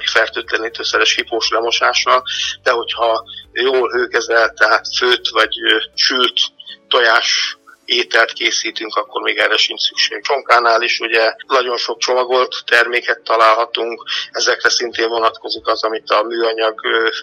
fertőtlenítőszeres 0.75 1.15
hipós 1.15 1.51
lemosással, 1.51 2.23
de 2.63 2.71
hogyha 2.71 3.25
jól 3.53 3.91
hőkezelt, 3.91 4.55
tehát 4.55 4.87
főt 4.99 5.29
vagy 5.29 5.55
sült 5.95 6.41
tojás 6.89 7.57
ételt 7.85 8.33
készítünk, 8.33 8.97
akkor 8.97 9.23
még 9.23 9.39
erre 9.39 9.57
sincs 9.57 9.81
szükség. 9.81 10.23
Csonkánál 10.23 10.83
is 10.83 11.01
ugye 11.01 11.35
nagyon 11.47 11.77
sok 11.77 11.99
csomagolt 11.99 12.55
terméket 12.67 13.21
találhatunk, 13.21 14.03
ezekre 14.31 14.69
szintén 14.69 15.09
vonatkozik 15.09 15.67
az, 15.67 15.85
amit 15.85 16.11
a 16.11 16.23
műanyag 16.23 16.81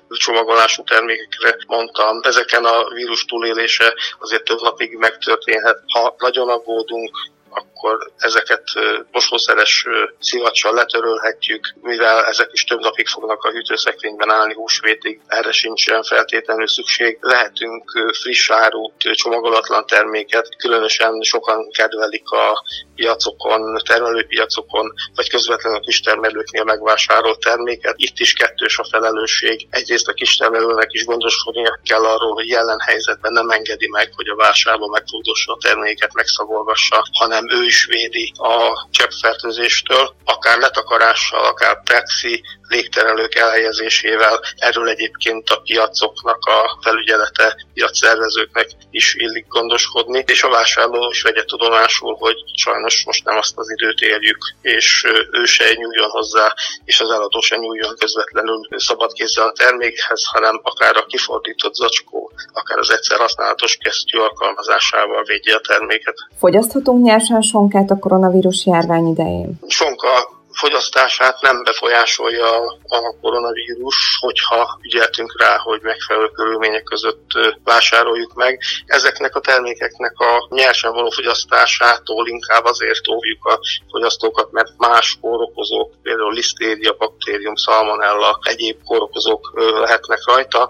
csomagolású 0.10 0.84
termékekre 0.84 1.58
mondtam. 1.67 2.20
Ezeken 2.24 2.65
a 2.65 2.89
vírus 2.93 3.25
túlélése 3.25 3.93
azért 4.20 4.43
több 4.43 4.62
napig 4.62 4.98
megtörténhet. 4.98 5.84
Ha 5.93 6.15
nagyon 6.17 6.50
aggódunk, 6.50 7.17
akkor 7.51 8.12
ezeket 8.17 8.63
mosószeres 9.12 9.86
szivacsal 10.20 10.74
letörölhetjük, 10.74 11.74
mivel 11.81 12.25
ezek 12.25 12.50
is 12.51 12.63
több 12.63 12.79
napig 12.79 13.08
fognak 13.08 13.43
a 13.43 13.50
hűtőszekrényben 13.51 14.31
állni 14.31 14.53
húsvétig, 14.53 15.22
erre 15.27 15.51
sincsen 15.51 16.03
feltétlenül 16.03 16.67
szükség. 16.67 17.17
Lehetünk 17.22 17.91
friss 18.22 18.50
árut, 18.50 18.93
csomagolatlan 18.98 19.86
terméket, 19.86 20.55
különösen 20.58 21.22
sokan 21.22 21.70
kedvelik 21.72 22.29
a 22.29 22.63
piacokon, 22.96 23.81
termelőpiacokon, 23.86 24.93
vagy 25.15 25.29
közvetlenül 25.29 25.77
a 25.77 25.81
kistermelőknél 25.81 26.63
megvásárolt 26.63 27.39
terméket. 27.39 27.93
Itt 27.98 28.20
is 28.20 28.34
kettős 28.34 28.77
a 28.77 28.88
felelősség. 28.91 29.67
Egyrészt 29.70 30.08
a 30.08 30.13
kistermelőnek 30.13 30.91
is 30.91 31.05
gondoskodnia 31.05 31.79
kell 31.84 32.05
arról, 32.05 32.34
hogy 32.34 32.48
jelen 32.48 32.79
helyzetben 32.79 33.31
nem 33.31 33.50
engedi 33.50 33.88
meg, 33.89 34.12
hogy 34.15 34.27
a 34.27 34.36
vásárló 34.36 34.88
megfogdossa 34.88 35.53
a 35.53 35.58
terméket, 35.62 36.13
megszagolgassa, 36.13 37.05
hanem 37.20 37.40
ő 37.48 37.63
is 37.65 37.86
védi 37.86 38.33
a 38.38 38.88
cseppfertőzéstől, 38.91 40.15
akár 40.25 40.57
letakarással, 40.57 41.45
akár 41.45 41.83
plexi, 41.83 42.43
légterelők 42.72 43.36
elhelyezésével. 43.36 44.40
Erről 44.58 44.90
egyébként 44.90 45.50
a 45.50 45.62
piacoknak 45.68 46.46
a 46.46 46.80
felügyelete, 46.82 47.56
piacszervezőknek 47.74 48.70
is 48.92 49.16
illik 49.16 49.48
gondoskodni, 49.48 50.24
és 50.28 50.44
a 50.44 50.50
vásárló 50.50 51.10
is 51.10 51.22
vegye 51.22 51.44
tudomásul, 51.44 52.16
hogy 52.20 52.38
sajnos 52.56 53.04
most 53.06 53.24
nem 53.25 53.38
azt 53.38 53.58
az 53.58 53.70
időt 53.70 54.00
érjük, 54.00 54.38
és 54.62 55.06
ő 55.32 55.46
se 55.46 55.74
nyúljon 55.74 56.10
hozzá, 56.10 56.54
és 56.86 57.00
az 57.00 57.10
eladó 57.10 57.40
se 57.40 57.56
nyúljon 57.56 57.96
közvetlenül 58.00 58.60
szabad 58.78 59.12
kézzel 59.13 59.48
a 59.48 59.51
termékhez, 59.51 60.22
hanem 60.34 60.60
akár 60.63 60.96
a 60.98 61.06
kifordított 61.06 61.74
zacskó, 61.74 62.32
akár 62.54 62.78
az 62.78 62.92
egyszer 62.92 63.20
használatos 63.20 63.78
kesztyű 63.78 64.18
alkalmazásával 64.18 65.24
védje 65.24 65.56
a 65.56 65.62
terméket. 65.68 66.16
Fogyaszthatunk 66.40 67.04
nyersen 67.04 67.42
sonkát 67.42 67.90
a 67.90 68.00
koronavírus 68.00 68.66
járvány 68.66 69.08
idején? 69.08 69.60
Sonka 69.68 70.40
fogyasztását 70.62 71.41
nem 71.41 71.63
befolyásolja 71.63 72.50
a 72.88 73.15
koronavírus, 73.22 74.18
hogyha 74.20 74.80
ügyeltünk 74.82 75.41
rá, 75.41 75.58
hogy 75.58 75.82
megfelelő 75.82 76.27
körülmények 76.27 76.84
között 76.84 77.30
vásároljuk 77.63 78.34
meg. 78.34 78.60
Ezeknek 78.86 79.36
a 79.36 79.39
termékeknek 79.39 80.20
a 80.20 80.48
nyersen 80.50 80.94
való 80.94 81.10
fogyasztásától 81.10 82.27
inkább 82.27 82.63
azért 82.63 83.08
óvjuk 83.08 83.46
a 83.46 83.60
fogyasztókat, 83.91 84.51
mert 84.51 84.72
más 84.77 85.18
kórokozók, 85.22 85.91
például 86.03 86.34
lisztéria, 86.34 86.96
baktérium, 86.98 87.56
szalmonella, 87.56 88.39
egyéb 88.44 88.77
kórokozók 88.84 89.51
lehetnek 89.56 90.20
rajta. 90.25 90.70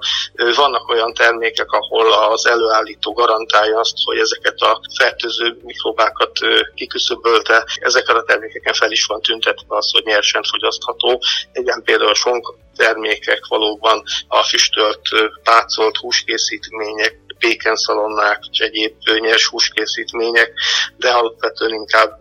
Vannak 0.55 0.89
olyan 0.89 1.13
termékek, 1.13 1.71
ahol 1.71 2.13
az 2.13 2.45
előállító 2.45 3.13
garantálja 3.13 3.79
azt, 3.79 3.95
hogy 4.03 4.17
ezeket 4.17 4.59
a 4.59 4.81
fertőző 4.97 5.57
mikrobákat 5.63 6.31
kiküszöbölte, 6.75 7.65
ezeket 7.75 8.15
a 8.15 8.23
termékeken 8.23 8.73
fel 8.73 8.91
is 8.91 9.05
van 9.05 9.21
tüntetve 9.21 9.75
az, 9.81 9.91
hogy 9.91 10.03
nyersen 10.05 10.43
fogyasztható. 10.43 11.21
Ilyen 11.53 11.81
például 11.85 12.13
sonk 12.13 12.55
termékek 12.75 13.45
valóban 13.47 14.03
a 14.27 14.43
füstölt, 14.43 15.01
pácolt 15.43 15.97
húskészítmények, 15.97 17.19
pékenszalonnák 17.41 18.39
és 18.51 18.59
egyéb 18.59 18.93
nyers 19.19 19.47
húskészítmények, 19.47 20.51
de 20.97 21.09
alapvetően 21.09 21.73
inkább 21.73 22.11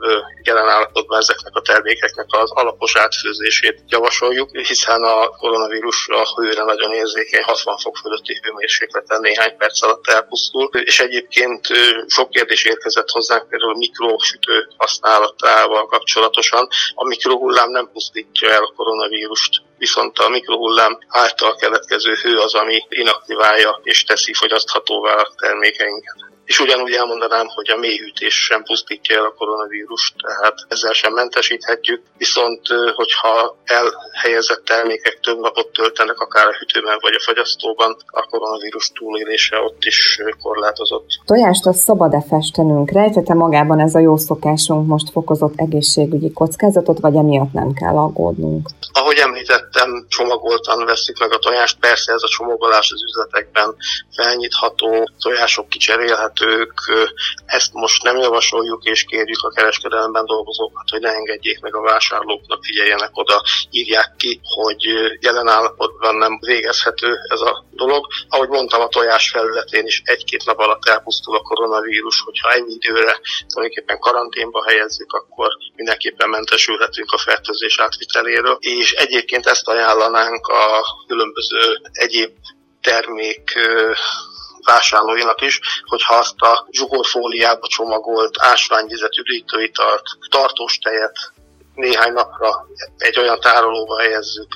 jelen 0.42 0.68
állapotban 0.68 1.18
ezeknek 1.18 1.54
a 1.56 1.60
termékeknek 1.60 2.26
az 2.28 2.50
alapos 2.50 2.96
átfőzését 2.96 3.82
javasoljuk, 3.88 4.56
hiszen 4.56 5.02
a 5.02 5.28
koronavírus 5.28 6.08
a 6.08 6.40
hőre 6.40 6.62
nagyon 6.62 6.92
érzékeny, 6.92 7.42
60 7.42 7.76
fok 7.76 7.96
fölötti 7.96 8.40
hőmérsékleten 8.42 9.20
néhány 9.20 9.56
perc 9.56 9.82
alatt 9.82 10.06
elpusztul, 10.06 10.70
és 10.72 11.00
egyébként 11.00 11.66
sok 12.06 12.30
kérdés 12.30 12.64
érkezett 12.64 13.10
hozzánk 13.10 13.48
például 13.48 13.76
mikrosütő 13.76 14.68
használatával 14.76 15.86
kapcsolatosan. 15.86 16.68
A 16.94 17.06
mikrohullám 17.06 17.70
nem 17.70 17.90
pusztítja 17.92 18.50
el 18.50 18.62
a 18.62 18.72
koronavírust, 18.76 19.62
viszont 19.80 20.18
a 20.18 20.28
mikrohullám 20.28 20.98
által 21.08 21.54
keletkező 21.54 22.14
hő 22.14 22.36
az, 22.36 22.54
ami 22.54 22.82
inaktiválja 22.88 23.80
és 23.82 24.04
teszi 24.04 24.34
fogyaszthatóvá 24.34 25.14
a 25.14 25.32
termékeinket 25.36 26.29
és 26.50 26.58
ugyanúgy 26.60 26.92
elmondanám, 26.92 27.46
hogy 27.56 27.70
a 27.70 27.76
mélyhűtés 27.76 28.34
sem 28.34 28.62
pusztítja 28.62 29.16
el 29.18 29.24
a 29.24 29.34
koronavírust, 29.38 30.14
tehát 30.26 30.56
ezzel 30.68 30.92
sem 30.92 31.12
mentesíthetjük, 31.12 32.02
viszont 32.18 32.60
hogyha 32.94 33.56
elhelyezett 33.64 34.64
termékek 34.64 35.18
több 35.20 35.38
napot 35.40 35.68
töltenek 35.72 36.18
akár 36.20 36.46
a 36.46 36.56
hűtőben 36.58 36.98
vagy 37.00 37.14
a 37.14 37.20
fagyasztóban, 37.20 37.96
a 38.06 38.22
koronavírus 38.30 38.90
túlélése 38.98 39.56
ott 39.60 39.84
is 39.84 40.18
korlátozott. 40.42 41.08
Tojást 41.24 41.66
a 41.66 41.72
szabad-e 41.72 42.22
festenünk? 42.28 42.90
Rejtete 42.90 43.34
magában 43.34 43.80
ez 43.80 43.94
a 43.94 43.98
jó 43.98 44.16
szokásunk 44.16 44.86
most 44.86 45.10
fokozott 45.10 45.54
egészségügyi 45.56 46.32
kockázatot, 46.32 46.98
vagy 47.00 47.16
emiatt 47.16 47.52
nem 47.52 47.72
kell 47.72 47.96
aggódnunk? 47.96 48.68
Ahogy 48.92 49.16
említettem, 49.16 50.06
csomagoltan 50.08 50.84
veszik 50.84 51.18
meg 51.18 51.32
a 51.32 51.38
tojást, 51.38 51.78
persze 51.80 52.12
ez 52.12 52.22
a 52.22 52.28
csomagolás 52.28 52.90
az 52.94 53.02
üzletekben 53.02 53.76
felnyitható, 54.16 55.08
tojások 55.22 55.68
kicserélhető, 55.68 56.39
ők 56.40 56.80
ezt 57.46 57.72
most 57.72 58.02
nem 58.02 58.16
javasoljuk, 58.16 58.84
és 58.84 59.04
kérjük 59.04 59.42
a 59.42 59.50
kereskedelemben 59.50 60.26
dolgozókat, 60.26 60.88
hogy 60.90 61.00
ne 61.00 61.12
engedjék 61.12 61.60
meg 61.60 61.74
a 61.74 61.80
vásárlóknak, 61.80 62.64
figyeljenek 62.64 63.10
oda, 63.12 63.42
írják 63.70 64.14
ki, 64.16 64.40
hogy 64.42 64.82
jelen 65.20 65.48
állapotban 65.48 66.14
nem 66.14 66.38
végezhető 66.40 67.18
ez 67.28 67.40
a 67.40 67.64
dolog. 67.70 68.06
Ahogy 68.28 68.48
mondtam, 68.48 68.80
a 68.80 68.88
tojás 68.88 69.30
felületén 69.30 69.86
is 69.86 70.02
egy-két 70.04 70.44
nap 70.44 70.58
alatt 70.58 70.88
elpusztul 70.88 71.36
a 71.36 71.42
koronavírus, 71.42 72.20
hogyha 72.20 72.50
ennyi 72.50 72.72
időre 72.72 73.20
tulajdonképpen 73.48 73.98
karanténba 73.98 74.64
helyezzük, 74.66 75.12
akkor 75.12 75.48
mindenképpen 75.74 76.28
mentesülhetünk 76.28 77.12
a 77.12 77.18
fertőzés 77.18 77.78
átviteléről. 77.78 78.56
És 78.60 78.92
egyébként 78.92 79.46
ezt 79.46 79.68
ajánlanánk 79.68 80.46
a 80.46 80.84
különböző 81.06 81.80
egyéb 81.92 82.30
termék 82.80 83.58
vásárlóinak 84.64 85.40
is, 85.40 85.60
hogyha 85.84 86.14
azt 86.14 86.40
a 86.40 86.66
zsugorfóliába 86.70 87.66
csomagolt 87.66 88.36
ásványvizet, 88.38 89.16
üdítőitalt, 89.16 90.02
tartós 90.28 90.78
tejet 90.78 91.32
néhány 91.74 92.12
napra 92.12 92.66
egy 92.96 93.18
olyan 93.18 93.40
tárolóba 93.40 94.00
helyezzük, 94.00 94.48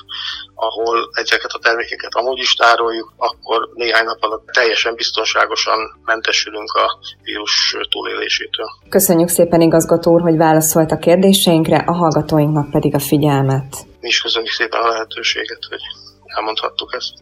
ahol 0.55 1.09
ezeket 1.13 1.51
a 1.51 1.59
termékeket 1.59 2.15
amúgy 2.15 2.39
is 2.39 2.53
tároljuk, 2.53 3.13
akkor 3.17 3.69
néhány 3.73 4.05
nap 4.05 4.23
alatt 4.23 4.47
teljesen 4.47 4.95
biztonságosan 4.95 5.99
mentesülünk 6.05 6.71
a 6.71 6.99
vírus 7.23 7.75
túlélésétől. 7.89 8.65
Köszönjük 8.89 9.29
szépen 9.29 9.61
igazgató 9.61 10.11
úr, 10.11 10.21
hogy 10.21 10.37
válaszolt 10.37 10.91
a 10.91 10.97
kérdéseinkre, 10.97 11.77
a 11.77 11.93
hallgatóinknak 11.93 12.71
pedig 12.71 12.95
a 12.95 12.99
figyelmet. 12.99 13.75
Mi 14.01 14.07
is 14.07 14.21
köszönjük 14.21 14.51
szépen 14.51 14.81
a 14.81 14.87
lehetőséget, 14.87 15.63
hogy 15.69 15.81
elmondhattuk 16.25 16.93
ezt. 16.93 17.13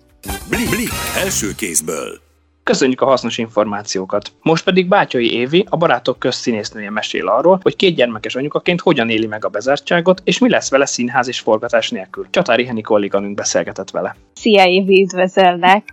Blik, 0.49 0.69
blik, 0.69 0.89
első 1.15 1.47
kézből. 1.57 2.22
Köszönjük 2.63 3.01
a 3.01 3.05
hasznos 3.05 3.37
információkat. 3.37 4.31
Most 4.41 4.63
pedig 4.63 4.87
Bátyai 4.87 5.33
Évi, 5.33 5.65
a 5.69 5.77
barátok 5.77 6.19
közszínésznője 6.19 6.89
mesél 6.89 7.27
arról, 7.27 7.59
hogy 7.61 7.75
két 7.75 7.95
gyermekes 7.95 8.35
anyukaként 8.35 8.81
hogyan 8.81 9.09
éli 9.09 9.27
meg 9.27 9.45
a 9.45 9.49
bezártságot, 9.49 10.21
és 10.23 10.39
mi 10.39 10.49
lesz 10.49 10.69
vele 10.69 10.85
színház 10.85 11.27
és 11.27 11.39
forgatás 11.39 11.89
nélkül. 11.89 12.27
Csatári 12.29 12.65
Heni 12.65 12.81
kolléganünk 12.81 13.35
beszélgetett 13.35 13.89
vele. 13.91 14.15
Szia 14.43 14.65
Évi! 14.65 15.07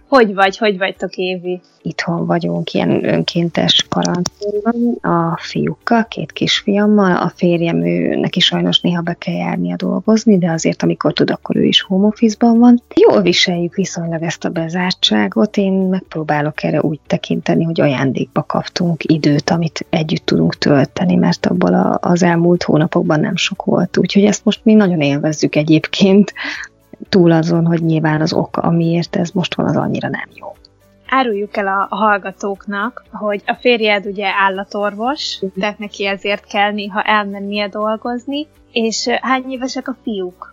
Hogy 0.09 0.35
vagy, 0.35 0.59
hogy 0.59 0.79
vagytok 0.79 1.17
Évi? 1.17 1.61
Itthon 1.83 2.27
vagyunk 2.27 2.73
ilyen 2.73 3.05
önkéntes 3.05 3.87
karanténban 3.89 4.99
a 5.01 5.39
fiúkkal, 5.41 6.05
két 6.05 6.33
kisfiammal. 6.33 7.17
A 7.17 7.33
férjem 7.37 7.85
ő, 7.85 8.15
neki 8.15 8.41
sajnos 8.41 8.81
néha 8.81 9.01
be 9.03 9.15
kell 9.15 9.35
járnia 9.35 9.77
dolgozni, 9.77 10.39
de 10.39 10.51
azért 10.51 10.83
amikor 10.83 11.13
tud, 11.13 11.31
akkor 11.31 11.57
ő 11.57 11.65
is 11.65 11.83
home 11.83 12.07
office-ban 12.07 12.59
van. 12.59 12.83
Jól 12.95 13.23
viseljük 13.23 13.75
viszonylag 13.75 14.23
ezt 14.23 14.45
a 14.45 14.49
bezártságot. 14.49 15.57
Én 15.57 15.73
megpróbálok 15.73 16.63
erre 16.63 16.81
úgy 16.81 17.01
tekinteni, 17.07 17.65
hogy 17.65 17.81
ajándékba 17.81 18.43
kaptunk 18.43 19.05
időt, 19.05 19.51
amit 19.51 19.87
együtt 19.91 20.27
tudunk 20.27 20.59
tölteni, 20.59 21.15
mert 21.15 21.47
abból 21.47 21.75
a, 21.75 21.99
az 22.01 22.23
elmúlt 22.23 22.63
hónapokban 22.63 23.21
nem 23.21 23.37
sok 23.37 23.65
volt. 23.65 23.97
Úgyhogy 23.97 24.25
ezt 24.25 24.45
most 24.45 24.61
mi 24.65 24.73
nagyon 24.73 25.01
élvezzük 25.01 25.57
egyébként, 25.57 26.33
túl 27.09 27.31
azon, 27.33 27.67
hogy 27.67 27.83
nyilván 27.83 28.21
az 28.21 28.33
ok, 28.33 28.57
amiért 28.57 29.17
ez 29.17 29.31
most 29.31 29.55
van, 29.55 29.67
az 29.67 29.77
annyira 29.77 30.09
nem 30.09 30.29
jó. 30.35 30.57
Áruljuk 31.09 31.57
el 31.57 31.67
a 31.67 31.97
hallgatóknak, 31.97 33.05
hogy 33.13 33.43
a 33.47 33.55
férjed 33.55 34.07
ugye 34.07 34.27
állatorvos, 34.27 35.43
tehát 35.59 35.79
neki 35.79 36.07
ezért 36.07 36.47
kell 36.47 36.73
néha 36.73 37.03
elmennie 37.03 37.69
dolgozni, 37.69 38.47
és 38.73 39.09
hány 39.21 39.51
évesek 39.51 39.89
a 39.89 39.97
fiúk? 40.03 40.50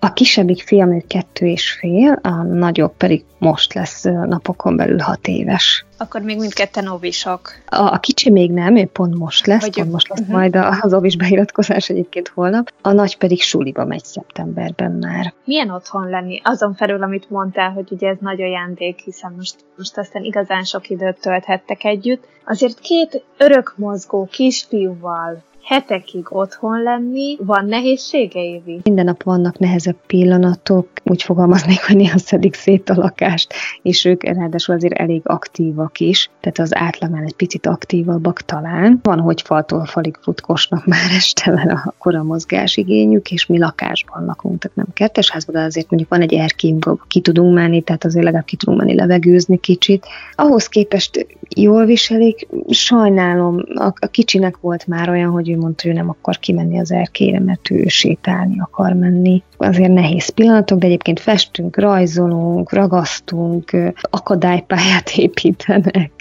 A 0.00 0.12
kisebbik 0.12 0.62
fiam 0.62 0.92
ő 0.92 1.04
kettő 1.06 1.46
és 1.46 1.72
fél, 1.72 2.18
a 2.22 2.42
nagyobb 2.42 2.92
pedig 2.96 3.24
most 3.38 3.74
lesz 3.74 4.02
napokon 4.02 4.76
belül 4.76 4.98
hat 4.98 5.26
éves. 5.26 5.84
Akkor 5.96 6.20
még 6.20 6.38
mindketten 6.38 6.88
óvisok. 6.88 7.52
A, 7.66 7.76
a 7.76 7.98
kicsi 7.98 8.30
még 8.30 8.50
nem, 8.50 8.76
ő 8.76 8.86
pont 8.86 9.18
most 9.18 9.46
lesz, 9.46 9.60
Vagy 9.60 9.74
pont 9.74 9.92
most 9.92 10.08
lesz 10.08 10.20
uh-huh. 10.20 10.36
majd 10.36 10.56
az 10.80 10.94
óvis 10.94 11.16
beiratkozás 11.16 11.88
egyébként 11.88 12.28
holnap. 12.28 12.72
A 12.82 12.92
nagy 12.92 13.18
pedig 13.18 13.42
suliba 13.42 13.84
megy 13.84 14.04
szeptemberben 14.04 14.92
már. 14.92 15.34
Milyen 15.44 15.70
otthon 15.70 16.08
lenni? 16.08 16.40
Azon 16.44 16.74
felül, 16.74 17.02
amit 17.02 17.30
mondtál, 17.30 17.70
hogy 17.70 17.86
ugye 17.90 18.08
ez 18.08 18.16
nagy 18.20 18.42
ajándék, 18.42 18.98
hiszen 18.98 19.32
most, 19.36 19.56
most 19.76 19.98
aztán 19.98 20.24
igazán 20.24 20.64
sok 20.64 20.88
időt 20.90 21.20
tölthettek 21.20 21.84
együtt. 21.84 22.24
Azért 22.44 22.78
két 22.78 23.24
örökmozgó 23.38 24.28
kisfiúval 24.30 25.42
hetekig 25.68 26.26
otthon 26.28 26.82
lenni, 26.82 27.36
van 27.40 27.64
nehézsége, 27.64 28.40
Évi? 28.40 28.80
Minden 28.82 29.04
nap 29.04 29.22
vannak 29.22 29.58
nehezebb 29.58 29.96
pillanatok, 30.06 30.88
úgy 31.04 31.22
fogalmaznék, 31.22 31.86
hogy 31.86 31.96
néha 31.96 32.18
szedik 32.18 32.54
szét 32.54 32.90
a 32.90 32.94
lakást, 32.94 33.52
és 33.82 34.04
ők 34.04 34.22
ráadásul 34.22 34.74
azért 34.74 34.98
elég 34.98 35.20
aktívak 35.24 36.00
is, 36.00 36.30
tehát 36.40 36.58
az 36.58 36.76
átlagán 36.76 37.24
egy 37.24 37.34
picit 37.34 37.66
aktívabbak 37.66 38.40
talán. 38.40 39.00
Van, 39.02 39.20
hogy 39.20 39.42
faltól 39.42 39.84
falig 39.84 40.16
futkosnak 40.20 40.86
már 40.92 41.10
este 41.16 41.50
vele 41.50 41.82
akkor 41.84 42.14
a 42.14 42.22
mozgásigényük, 42.22 43.30
és 43.30 43.46
mi 43.46 43.58
lakásban 43.58 44.24
lakunk, 44.24 44.58
tehát 44.58 44.76
nem 44.76 44.86
kertesházban, 44.92 45.54
de 45.54 45.60
azért 45.60 45.90
mondjuk 45.90 46.10
van 46.10 46.20
egy 46.20 46.34
erkénk, 46.34 47.04
ki 47.08 47.20
tudunk 47.20 47.54
menni, 47.54 47.80
tehát 47.80 48.04
azért 48.04 48.24
legalább 48.24 48.46
ki 48.46 48.56
tudunk 48.56 48.78
menni 48.78 48.94
levegőzni 48.94 49.58
kicsit. 49.58 50.06
Ahhoz 50.34 50.66
képest 50.66 51.26
jól 51.56 51.84
viselik, 51.84 52.48
sajnálom, 52.68 53.62
a, 53.74 53.92
a 54.00 54.06
kicsinek 54.06 54.56
volt 54.60 54.86
már 54.86 55.08
olyan, 55.08 55.30
hogy 55.30 55.50
ő 55.50 55.56
mondta, 55.58 55.88
ő 55.88 55.92
nem 55.92 56.08
akar 56.08 56.38
kimenni 56.38 56.78
az 56.78 56.92
erkére, 56.92 57.40
mert 57.40 57.70
ő 57.70 57.84
sétálni 57.86 58.60
akar 58.60 58.92
menni. 58.92 59.42
Azért 59.56 59.92
nehéz 59.92 60.28
pillanatok, 60.28 60.78
de 60.78 60.86
egyébként 60.86 61.20
festünk, 61.20 61.76
rajzolunk, 61.76 62.72
ragasztunk, 62.72 63.76
akadálypályát 64.00 65.10
építenek, 65.16 66.12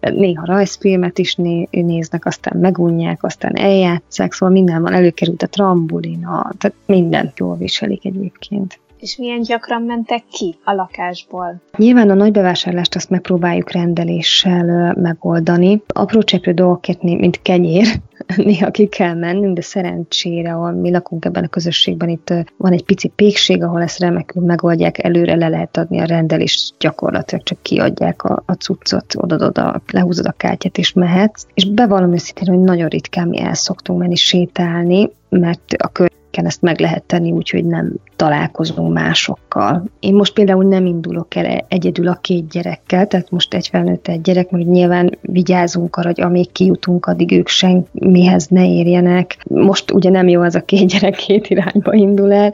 néha 0.00 0.46
rajzfilmet 0.46 1.18
is 1.18 1.34
né- 1.34 1.70
néznek, 1.70 2.26
aztán 2.26 2.58
megunják, 2.60 3.22
aztán 3.22 3.56
eljátszák, 3.56 4.32
szóval 4.32 4.54
minden 4.54 4.82
van, 4.82 4.92
előkerült 4.92 5.42
a 5.42 5.48
trambulina, 5.48 6.52
tehát 6.58 6.76
mindent 6.86 7.38
jól 7.38 7.56
viselik 7.56 8.04
egyébként 8.04 8.78
és 9.04 9.16
milyen 9.16 9.42
gyakran 9.42 9.82
mentek 9.82 10.24
ki 10.32 10.58
a 10.64 10.72
lakásból? 10.72 11.60
Nyilván 11.76 12.10
a 12.10 12.14
nagy 12.14 12.32
bevásárlást 12.32 12.94
azt 12.94 13.10
megpróbáljuk 13.10 13.72
rendeléssel 13.72 14.94
megoldani. 15.00 15.82
Apró 15.86 16.22
cseprő 16.22 16.52
dolgokért, 16.52 17.02
mint 17.02 17.42
kenyér, 17.42 17.86
néha 18.36 18.70
ki 18.70 18.86
kell 18.86 19.14
mennünk, 19.14 19.54
de 19.54 19.62
szerencsére, 19.62 20.54
ahol 20.54 20.72
mi 20.72 20.90
lakunk 20.90 21.24
ebben 21.24 21.44
a 21.44 21.48
közösségben, 21.48 22.08
itt 22.08 22.34
van 22.56 22.72
egy 22.72 22.84
pici 22.84 23.08
pékség, 23.08 23.62
ahol 23.62 23.82
ezt 23.82 23.98
remekül 23.98 24.42
megoldják, 24.44 25.04
előre 25.04 25.34
le 25.34 25.48
lehet 25.48 25.76
adni 25.76 26.00
a 26.00 26.04
rendelést, 26.04 26.74
gyakorlatilag 26.78 27.44
csak 27.44 27.62
kiadják 27.62 28.22
a, 28.22 28.42
a 28.46 28.52
cuccot, 28.52 29.14
oda-oda, 29.16 29.82
lehúzod 29.92 30.26
a 30.26 30.32
kártyát 30.36 30.78
és 30.78 30.92
mehetsz. 30.92 31.46
És 31.54 31.64
bevallom 31.64 32.12
őszintén, 32.12 32.54
hogy 32.54 32.64
nagyon 32.64 32.88
ritkán 32.88 33.28
mi 33.28 33.40
el 33.40 33.54
szoktunk 33.54 33.98
menni 33.98 34.16
sétálni, 34.16 35.10
mert 35.28 35.72
a 35.78 35.88
kör 35.88 36.10
ezt 36.36 36.62
meg 36.62 36.80
lehet 36.80 37.02
tenni, 37.02 37.30
úgyhogy 37.30 37.64
nem 37.64 37.92
találkozunk 38.16 38.92
másokkal. 38.92 39.84
Én 40.00 40.14
most 40.14 40.32
például 40.32 40.64
nem 40.64 40.86
indulok 40.86 41.34
el 41.34 41.64
egyedül 41.68 42.08
a 42.08 42.18
két 42.20 42.48
gyerekkel, 42.48 43.06
tehát 43.06 43.30
most 43.30 43.54
egy 43.54 43.68
felnőtt 43.68 44.08
egy 44.08 44.20
gyerek, 44.20 44.50
mert 44.50 44.66
nyilván 44.66 45.18
vigyázunk 45.20 45.96
arra, 45.96 46.08
hogy 46.08 46.20
amíg 46.20 46.52
kijutunk, 46.52 47.06
addig 47.06 47.32
ők 47.32 47.48
semmihez 47.48 48.46
ne 48.46 48.68
érjenek. 48.68 49.36
Most 49.48 49.90
ugye 49.90 50.10
nem 50.10 50.28
jó 50.28 50.40
az 50.40 50.54
a 50.54 50.64
két 50.64 50.88
gyerek 50.88 51.14
két 51.14 51.48
irányba 51.48 51.94
indul 51.94 52.32
el, 52.32 52.52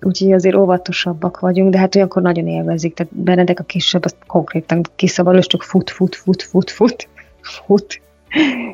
úgyhogy 0.00 0.32
azért 0.32 0.56
óvatosabbak 0.56 1.40
vagyunk, 1.40 1.72
de 1.72 1.78
hát 1.78 1.94
olyankor 1.94 2.22
nagyon 2.22 2.46
élvezik. 2.46 2.94
Tehát 2.94 3.14
Benedek 3.14 3.60
a 3.60 3.64
kisebb, 3.64 4.04
azt 4.04 4.16
konkrétan 4.26 4.80
kiszabad, 4.96 5.36
és 5.36 5.46
csak 5.46 5.62
fut, 5.62 5.90
fut, 5.90 6.14
fut, 6.14 6.42
fut, 6.42 6.70
fut, 6.70 7.08
fut, 7.66 8.02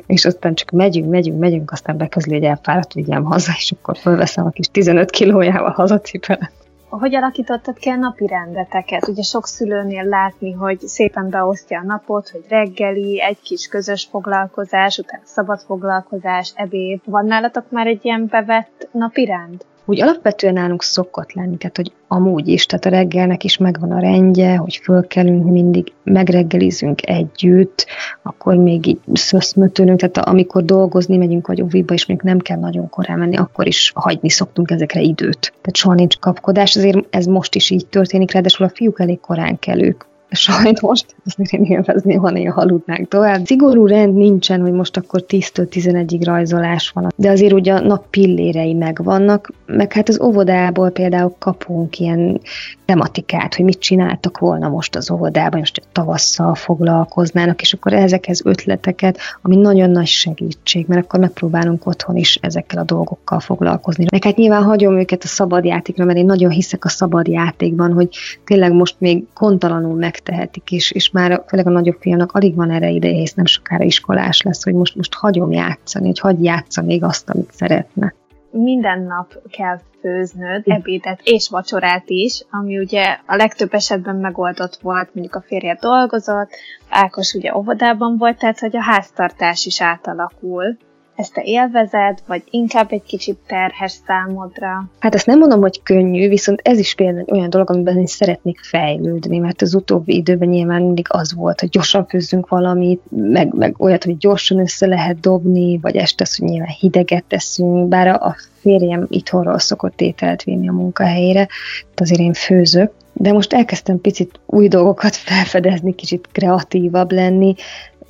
és 0.05 0.25
aztán 0.25 0.55
csak 0.55 0.69
megyünk, 0.69 1.09
megyünk, 1.09 1.39
megyünk, 1.39 1.71
aztán 1.71 1.97
beközli, 1.97 2.33
hogy 2.33 2.43
elfáradt, 2.43 2.93
vigyem 2.93 3.23
haza, 3.23 3.51
és 3.55 3.73
akkor 3.79 3.97
fölveszem 3.97 4.45
a 4.45 4.49
kis 4.49 4.67
15 4.67 5.09
kilójával 5.09 5.71
hazacipelet. 5.71 6.51
Hogy 6.89 7.15
alakítottad 7.15 7.77
ki 7.77 7.89
a 7.89 7.95
napi 7.95 8.27
rendeteket? 8.27 9.07
Ugye 9.07 9.21
sok 9.21 9.47
szülőnél 9.47 10.03
látni, 10.03 10.51
hogy 10.51 10.79
szépen 10.79 11.29
beosztja 11.29 11.79
a 11.79 11.83
napot, 11.83 12.29
hogy 12.29 12.43
reggeli, 12.49 13.21
egy 13.21 13.41
kis 13.41 13.67
közös 13.67 14.07
foglalkozás, 14.11 14.97
utána 14.97 15.23
szabad 15.25 15.59
foglalkozás, 15.59 16.53
ebéd. 16.55 16.99
Van 17.05 17.25
nálatok 17.25 17.65
már 17.69 17.87
egy 17.87 17.99
ilyen 18.05 18.27
bevett 18.29 18.89
napi 18.91 19.25
rend? 19.25 19.65
Úgy 19.85 20.01
alapvetően 20.01 20.53
nálunk 20.53 20.83
szokott 20.83 21.33
lenni, 21.33 21.57
tehát 21.57 21.75
hogy 21.75 21.91
amúgy 22.07 22.47
is, 22.47 22.65
tehát 22.65 22.85
a 22.85 22.89
reggelnek 22.89 23.43
is 23.43 23.57
megvan 23.57 23.91
a 23.91 23.99
rendje, 23.99 24.55
hogy 24.55 24.79
fölkelünk 24.83 25.45
mindig, 25.45 25.93
megreggelizünk 26.03 27.07
együtt, 27.07 27.85
akkor 28.21 28.55
még 28.55 28.85
így 28.87 28.99
szöszmötölünk, 29.13 29.99
tehát 29.99 30.17
amikor 30.17 30.63
dolgozni 30.63 31.17
megyünk, 31.17 31.47
vagy 31.47 31.61
óviba, 31.61 31.93
és 31.93 32.05
még 32.05 32.19
nem 32.23 32.39
kell 32.39 32.57
nagyon 32.57 32.89
korán 32.89 33.19
menni, 33.19 33.37
akkor 33.37 33.67
is 33.67 33.91
hagyni 33.95 34.29
szoktunk 34.29 34.71
ezekre 34.71 35.01
időt. 35.01 35.53
Tehát 35.61 35.75
soha 35.75 35.95
nincs 35.95 36.17
kapkodás, 36.17 36.75
ezért 36.75 37.15
ez 37.15 37.25
most 37.25 37.55
is 37.55 37.69
így 37.69 37.87
történik, 37.87 38.31
ráadásul 38.31 38.65
a 38.65 38.71
fiúk 38.73 38.99
elég 38.99 39.19
korán 39.19 39.59
kelők, 39.59 40.05
sajnos, 40.31 41.01
azért 41.25 41.51
én 41.51 41.63
élvezni, 41.63 42.15
ha 42.15 42.29
néha 42.29 42.61
aludnánk 42.61 43.07
tovább. 43.07 43.45
Szigorú 43.45 43.85
rend 43.85 44.13
nincsen, 44.13 44.61
hogy 44.61 44.71
most 44.71 44.97
akkor 44.97 45.25
10-től 45.27 45.67
11-ig 45.71 46.21
rajzolás 46.23 46.89
van, 46.89 47.13
de 47.15 47.29
azért 47.29 47.53
ugye 47.53 47.73
a 47.73 47.79
nap 47.79 48.09
pillérei 48.09 48.73
megvannak, 48.73 49.53
meg 49.65 49.93
hát 49.93 50.09
az 50.09 50.21
óvodából 50.21 50.89
például 50.89 51.35
kapunk 51.39 51.99
ilyen 51.99 52.41
tematikát, 52.85 53.55
hogy 53.55 53.65
mit 53.65 53.79
csináltak 53.79 54.37
volna 54.37 54.69
most 54.69 54.95
az 54.95 55.11
óvodában, 55.11 55.59
most 55.59 55.81
tavasszal 55.91 56.55
foglalkoznának, 56.55 57.61
és 57.61 57.73
akkor 57.73 57.93
ezekhez 57.93 58.41
ötleteket, 58.45 59.17
ami 59.41 59.55
nagyon 59.55 59.89
nagy 59.89 60.07
segítség, 60.07 60.85
mert 60.87 61.03
akkor 61.03 61.19
megpróbálunk 61.19 61.85
otthon 61.85 62.15
is 62.15 62.35
ezekkel 62.41 62.81
a 62.81 62.83
dolgokkal 62.83 63.39
foglalkozni. 63.39 64.05
Meg 64.11 64.23
hát 64.23 64.35
nyilván 64.35 64.63
hagyom 64.63 64.99
őket 64.99 65.23
a 65.23 65.27
szabad 65.27 65.65
játékra, 65.65 66.05
mert 66.05 66.17
én 66.17 66.25
nagyon 66.25 66.51
hiszek 66.51 66.85
a 66.85 66.89
szabad 66.89 67.27
játékban, 67.27 67.93
hogy 67.93 68.09
tényleg 68.45 68.73
most 68.73 68.95
még 68.97 69.23
kontalanul 69.33 69.97
megtehetik, 70.23 70.71
és, 70.71 70.91
és 70.91 71.11
már 71.11 71.43
főleg 71.47 71.67
a 71.67 71.69
nagyobb 71.69 71.97
fiának 71.99 72.31
alig 72.31 72.55
van 72.55 72.71
erre 72.71 72.89
ideje, 72.89 73.13
hisz 73.13 73.33
nem 73.33 73.45
sokára 73.45 73.83
iskolás 73.83 74.41
lesz, 74.41 74.63
hogy 74.63 74.73
most, 74.73 74.95
most 74.95 75.13
hagyom 75.13 75.51
játszani, 75.51 76.05
hogy 76.05 76.19
hagyj 76.19 76.43
játsza 76.43 76.81
még 76.81 77.03
azt, 77.03 77.29
amit 77.29 77.51
szeretne. 77.51 78.13
minden 78.51 79.01
nap 79.01 79.33
kell 79.49 79.79
főznöd, 80.01 80.63
ebédet 80.65 81.21
és 81.23 81.49
vacsorát 81.49 82.03
is, 82.05 82.45
ami 82.49 82.77
ugye 82.77 83.17
a 83.25 83.35
legtöbb 83.35 83.73
esetben 83.73 84.15
megoldott 84.15 84.77
volt, 84.81 85.09
mondjuk 85.13 85.35
a 85.35 85.41
férje 85.41 85.77
dolgozott, 85.81 86.49
Ákos 86.89 87.33
ugye 87.33 87.55
óvodában 87.55 88.17
volt, 88.17 88.37
tehát 88.37 88.59
hogy 88.59 88.75
a 88.75 88.81
háztartás 88.81 89.65
is 89.65 89.81
átalakul, 89.81 90.77
ezt 91.15 91.33
te 91.33 91.41
élvezed, 91.43 92.19
vagy 92.27 92.43
inkább 92.49 92.91
egy 92.91 93.03
kicsit 93.03 93.37
terhes 93.47 93.91
számodra? 94.07 94.89
Hát 94.99 95.15
ezt 95.15 95.25
nem 95.25 95.39
mondom, 95.39 95.61
hogy 95.61 95.83
könnyű, 95.83 96.27
viszont 96.27 96.59
ez 96.63 96.79
is 96.79 96.95
például 96.95 97.25
olyan 97.31 97.49
dolog, 97.49 97.69
amiben 97.69 97.97
én 97.97 98.05
szeretnék 98.05 98.59
fejlődni, 98.59 99.37
mert 99.37 99.61
az 99.61 99.75
utóbbi 99.75 100.15
időben 100.15 100.49
nyilván 100.49 100.81
mindig 100.81 101.05
az 101.09 101.33
volt, 101.33 101.59
hogy 101.59 101.69
gyorsan 101.69 102.05
főzzünk 102.05 102.47
valamit, 102.47 103.01
meg, 103.09 103.53
meg 103.53 103.75
olyat, 103.77 104.03
hogy 104.03 104.17
gyorsan 104.17 104.59
össze 104.59 104.85
lehet 104.87 105.19
dobni, 105.19 105.77
vagy 105.77 105.95
este 105.95 106.23
az, 106.23 106.37
hogy 106.37 106.49
nyilván 106.49 106.75
hideget 106.79 107.23
teszünk, 107.23 107.87
bár 107.87 108.07
a 108.07 108.35
férjem 108.59 109.05
itthonról 109.09 109.59
szokott 109.59 110.01
ételt 110.01 110.43
vinni 110.43 110.67
a 110.67 110.73
munkahelyére, 110.73 111.47
azért 111.95 112.19
én 112.19 112.33
főzök, 112.33 112.91
de 113.13 113.31
most 113.31 113.53
elkezdtem 113.53 114.01
picit 114.01 114.39
új 114.45 114.67
dolgokat 114.67 115.15
felfedezni, 115.25 115.95
kicsit 115.95 116.29
kreatívabb 116.31 117.11
lenni, 117.11 117.55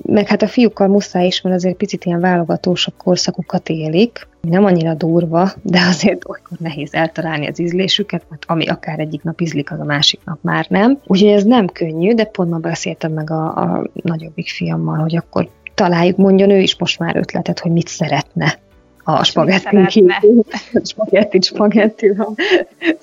meg 0.02 0.28
hát 0.28 0.42
a 0.42 0.48
fiúkkal 0.48 0.88
muszáj 0.88 1.26
is, 1.26 1.40
mert 1.40 1.56
azért 1.56 1.76
picit 1.76 2.04
ilyen 2.04 2.20
válogatósabb 2.20 2.94
korszakokat 2.96 3.68
élik, 3.68 4.28
nem 4.40 4.64
annyira 4.64 4.94
durva, 4.94 5.52
de 5.62 5.80
azért 5.80 6.28
olykor 6.28 6.58
nehéz 6.58 6.94
eltalálni 6.94 7.46
az 7.46 7.60
ízlésüket, 7.60 8.22
mert 8.28 8.44
ami 8.46 8.66
akár 8.66 8.98
egyik 8.98 9.22
nap 9.22 9.40
ízlik, 9.40 9.72
az 9.72 9.80
a 9.80 9.84
másik 9.84 10.20
nap 10.24 10.38
már 10.42 10.66
nem. 10.68 10.98
Úgyhogy 11.06 11.28
ez 11.28 11.44
nem 11.44 11.66
könnyű, 11.66 12.14
de 12.14 12.24
pont 12.24 12.50
ma 12.50 12.58
beszéltem 12.58 13.12
meg 13.12 13.30
a, 13.30 13.56
a 13.56 13.86
nagyobbik 13.92 14.48
fiammal, 14.48 14.98
hogy 14.98 15.16
akkor 15.16 15.48
találjuk, 15.74 16.16
mondjon 16.16 16.50
ő 16.50 16.58
is 16.58 16.78
most 16.78 16.98
már 16.98 17.16
ötletet, 17.16 17.58
hogy 17.58 17.70
mit 17.70 17.88
szeretne 17.88 18.58
a 19.04 19.24
spagettin 19.24 19.86
kívül. 19.86 20.44
Spagetti, 20.90 21.40
spagetti 21.40 22.12
van 22.12 22.34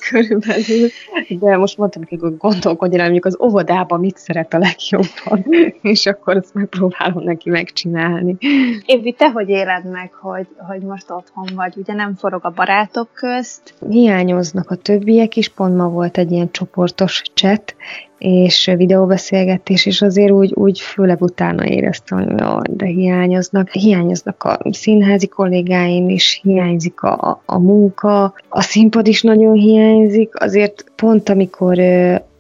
körülbelül. 0.10 0.90
De 1.28 1.58
most 1.58 1.78
mondtam 1.78 2.04
hogy 2.10 2.38
gondolkodjon 2.38 3.02
mondjuk 3.02 3.26
az 3.26 3.38
óvodában 3.42 4.00
mit 4.00 4.18
szeret 4.18 4.54
a 4.54 4.58
legjobban, 4.58 5.46
és 5.82 6.06
akkor 6.06 6.38
ezt 6.38 6.54
megpróbálom 6.54 7.24
neki 7.24 7.50
megcsinálni. 7.50 8.38
Évi, 8.86 9.12
te 9.12 9.30
hogy 9.30 9.50
éled 9.50 9.90
meg, 9.92 10.14
hogy, 10.14 10.48
hogy 10.68 10.82
most 10.82 11.12
otthon 11.12 11.48
vagy? 11.56 11.74
Ugye 11.78 11.94
nem 11.94 12.16
forog 12.16 12.46
a 12.46 12.50
barátok 12.50 13.10
közt? 13.14 13.74
Hiányoznak 13.90 14.72
a 14.72 14.76
többiek 14.76 15.36
is, 15.36 15.50
pont 15.50 15.76
ma 15.76 15.90
volt 15.90 16.18
egy 16.18 16.32
ilyen 16.32 16.52
csoportos 16.52 17.22
chat, 17.34 17.76
és 18.20 18.72
videóbeszélgetés, 18.78 19.86
és 19.86 20.02
azért 20.02 20.32
úgy, 20.32 20.54
úgy 20.54 20.80
főleg 20.80 21.22
utána 21.22 21.66
éreztem, 21.66 22.18
hogy 22.18 22.40
jó, 22.40 22.58
de 22.70 22.86
hiányoznak. 22.86 23.70
Hiányoznak 23.70 24.44
a 24.44 24.60
színházi 24.72 25.28
kollégáim 25.28 26.10
is, 26.10 26.40
hiányzik 26.44 27.02
a, 27.02 27.42
a 27.46 27.60
munka, 27.60 28.34
a 28.50 28.62
színpad 28.62 29.08
is 29.08 29.22
nagyon 29.22 29.54
hiányzik, 29.54 30.42
azért 30.42 30.84
pont 30.96 31.30
amikor 31.30 31.80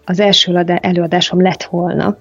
az 0.05 0.19
első 0.19 0.63
előadásom 0.81 1.41
lett 1.41 1.63
volna, 1.63 2.17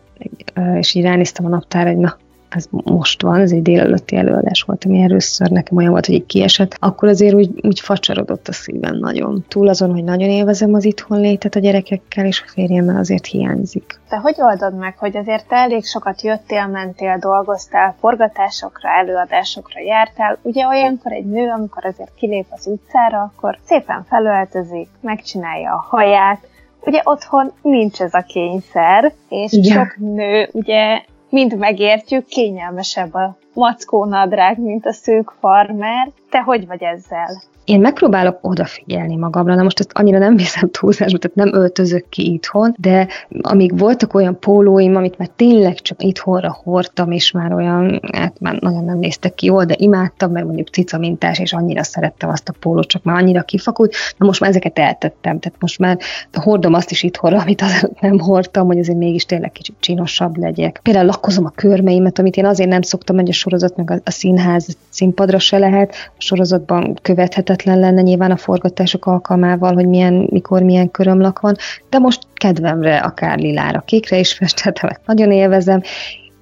és 0.79 0.95
így 0.95 1.03
ránéztem 1.03 1.47
a 1.47 1.49
naptára, 1.49 1.89
hogy 1.89 1.99
na, 1.99 2.17
ez 2.49 2.67
most 2.71 3.23
van, 3.23 3.41
ez 3.41 3.53
egy 3.53 3.63
délelőtti 3.63 4.17
előadás 4.17 4.63
volt, 4.63 4.85
ami 4.85 5.03
először 5.03 5.51
nekem 5.51 5.77
olyan 5.77 5.91
volt, 5.91 6.07
hogy 6.07 6.15
így 6.15 6.27
kiesett, 6.27 6.77
akkor 6.79 7.09
azért 7.09 7.35
úgy, 7.35 7.51
úgy 7.63 7.81
facsarodott 7.81 8.49
a 8.49 8.53
szívem 8.53 8.97
nagyon. 8.97 9.45
Túl 9.49 9.69
azon, 9.69 9.91
hogy 9.93 10.05
nagyon 10.05 10.29
élvezem 10.29 10.75
az 10.75 10.85
itthon 10.85 11.21
létet 11.21 11.55
a 11.55 11.61
gyerekekkel, 11.61 12.27
és 12.27 12.43
a 12.47 12.51
férjemmel 12.51 12.97
azért 12.97 13.27
hiányzik. 13.27 14.01
Te 14.09 14.17
hogy 14.17 14.35
oldod 14.39 14.75
meg, 14.75 14.99
hogy 14.99 15.17
azért 15.17 15.49
te 15.49 15.57
elég 15.57 15.85
sokat 15.85 16.23
jöttél, 16.23 16.67
mentél, 16.67 17.19
dolgoztál, 17.19 17.97
forgatásokra, 18.01 18.89
előadásokra 18.89 19.81
jártál. 19.81 20.39
Ugye 20.43 20.67
olyankor 20.67 21.13
egy 21.13 21.27
nő, 21.27 21.51
amikor 21.51 21.85
azért 21.85 22.15
kilép 22.15 22.47
az 22.51 22.67
utcára, 22.67 23.33
akkor 23.37 23.59
szépen 23.67 24.05
felöltözik, 24.09 24.89
megcsinálja 25.01 25.73
a 25.73 25.87
haját, 25.89 26.47
Ugye 26.81 27.01
otthon 27.05 27.53
nincs 27.63 28.01
ez 28.01 28.15
a 28.15 28.25
kényszer, 28.29 29.13
és 29.29 29.53
Igen. 29.53 29.73
sok 29.73 29.97
nő 29.97 30.49
ugye 30.53 31.03
mind 31.29 31.57
megértjük, 31.57 32.27
kényelmesebb 32.27 33.15
a 33.15 33.39
mackó 33.55 34.05
nadrág, 34.05 34.59
mint 34.59 34.87
a 34.87 34.93
szűk 34.93 35.35
farmer. 35.41 36.11
Te 36.31 36.39
hogy 36.39 36.67
vagy 36.67 36.83
ezzel? 36.83 37.43
Én 37.69 37.81
megpróbálok 37.81 38.39
odafigyelni 38.41 39.17
magamra, 39.17 39.55
na 39.55 39.63
most 39.63 39.81
ezt 39.81 39.93
annyira 39.93 40.19
nem 40.19 40.37
viszem 40.37 40.71
túlzásba, 40.71 41.19
tehát 41.19 41.37
nem 41.37 41.61
öltözök 41.61 42.09
ki 42.09 42.33
itthon, 42.33 42.75
de 42.79 43.07
amíg 43.41 43.79
voltak 43.79 44.15
olyan 44.15 44.39
pólóim, 44.39 44.97
amit 44.97 45.19
már 45.19 45.29
tényleg 45.37 45.75
csak 45.75 46.03
itthonra 46.03 46.61
hordtam, 46.65 47.11
és 47.11 47.31
már 47.31 47.53
olyan, 47.53 48.01
hát 48.13 48.41
már 48.41 48.55
nagyon 48.61 48.85
nem 48.85 48.99
néztek 48.99 49.35
ki 49.35 49.47
jól, 49.47 49.65
de 49.65 49.75
imádtam, 49.79 50.33
mert 50.33 50.47
mondjuk 50.47 50.69
cica 50.69 50.99
mintás, 50.99 51.39
és 51.39 51.53
annyira 51.53 51.83
szerettem 51.83 52.29
azt 52.29 52.49
a 52.49 52.55
pólót, 52.61 52.87
csak 52.87 53.03
már 53.03 53.17
annyira 53.17 53.43
kifakult, 53.43 53.95
na 54.17 54.27
most 54.27 54.41
már 54.41 54.51
ezeket 54.51 54.79
eltettem, 54.79 55.39
tehát 55.39 55.61
most 55.61 55.79
már 55.79 55.99
hordom 56.33 56.75
azt 56.75 56.91
is 56.91 57.03
itthonra, 57.03 57.41
amit 57.41 57.61
az 57.61 57.91
nem 58.01 58.19
hordtam, 58.19 58.67
hogy 58.67 58.79
azért 58.79 58.99
mégis 58.99 59.25
tényleg 59.25 59.53
kicsit 59.53 59.77
csinosabb 59.81 60.37
legyek. 60.37 60.81
Például 60.83 61.07
lakkozom 61.07 61.45
a 61.45 61.53
körmeimet, 61.55 62.19
amit 62.19 62.37
én 62.37 62.47
azért 62.47 62.71
nem 62.71 62.83
szoktam, 62.83 63.17
hogy 63.17 63.29
a 63.29 63.33
sorozat 63.49 63.77
meg 63.77 63.91
a, 63.91 64.01
a 64.05 64.11
színház 64.11 64.77
színpadra 64.89 65.39
se 65.39 65.59
lehet, 65.59 65.95
a 66.19 66.21
sorozatban 66.21 66.99
követhetetlen 67.03 67.79
lenne 67.79 68.01
nyilván 68.01 68.31
a 68.31 68.37
forgatások 68.37 69.07
alkalmával, 69.07 69.75
hogy 69.75 69.87
milyen, 69.87 70.29
mikor 70.31 70.63
milyen 70.63 70.91
körömlak 70.91 71.41
van, 71.41 71.57
de 71.91 71.99
most 71.99 72.23
kedvemre 72.35 72.99
akár 72.99 73.39
lilára, 73.39 73.81
kékre 73.81 74.19
is 74.19 74.33
festettem, 74.33 74.91
nagyon 75.05 75.33
élvezem, 75.33 75.83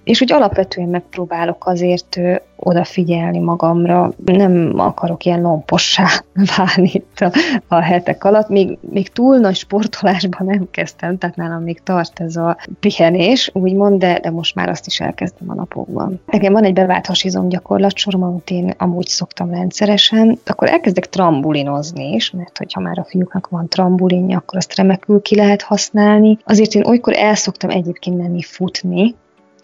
és 0.06 0.20
úgy 0.20 0.32
alapvetően 0.32 0.88
megpróbálok 0.88 1.66
azért 1.66 2.18
odafigyelni 2.56 3.38
magamra, 3.38 4.12
nem 4.24 4.72
akarok 4.76 5.24
ilyen 5.24 5.40
lompossá 5.40 6.06
válni 6.56 6.90
itt 6.92 7.20
a, 7.20 7.32
a 7.68 7.74
hetek 7.74 8.24
alatt. 8.24 8.48
Még, 8.48 8.78
még 8.90 9.08
túl 9.08 9.36
nagy 9.36 9.54
sportolásban 9.54 10.46
nem 10.46 10.68
kezdtem, 10.70 11.18
tehát 11.18 11.36
nálam 11.36 11.62
még 11.62 11.82
tart 11.82 12.20
ez 12.20 12.36
a 12.36 12.56
pihenés, 12.80 13.50
úgymond, 13.52 14.00
de, 14.00 14.18
de 14.18 14.30
most 14.30 14.54
már 14.54 14.68
azt 14.68 14.86
is 14.86 15.00
elkezdem 15.00 15.50
a 15.50 15.54
napokban. 15.54 16.20
Nekem 16.26 16.52
van 16.52 16.64
egy 16.64 16.72
bevált 16.72 17.06
hasizom 17.06 17.48
gyakorlatsorom, 17.48 18.22
amit 18.22 18.50
én 18.50 18.74
amúgy 18.78 19.06
szoktam 19.06 19.50
rendszeresen, 19.50 20.38
akkor 20.46 20.68
elkezdek 20.68 21.08
trambulinozni 21.08 22.12
is, 22.12 22.30
mert 22.30 22.58
hogyha 22.58 22.80
már 22.80 22.98
a 22.98 23.04
fiúknak 23.04 23.48
van 23.48 23.68
trambulinja, 23.68 24.38
akkor 24.38 24.56
azt 24.58 24.76
remekül 24.76 25.22
ki 25.22 25.36
lehet 25.36 25.62
használni. 25.62 26.38
Azért 26.44 26.74
én 26.74 26.84
olykor 26.84 27.14
el 27.16 27.34
szoktam 27.34 27.70
egyébként 27.70 28.16
menni 28.16 28.42
futni, 28.42 29.14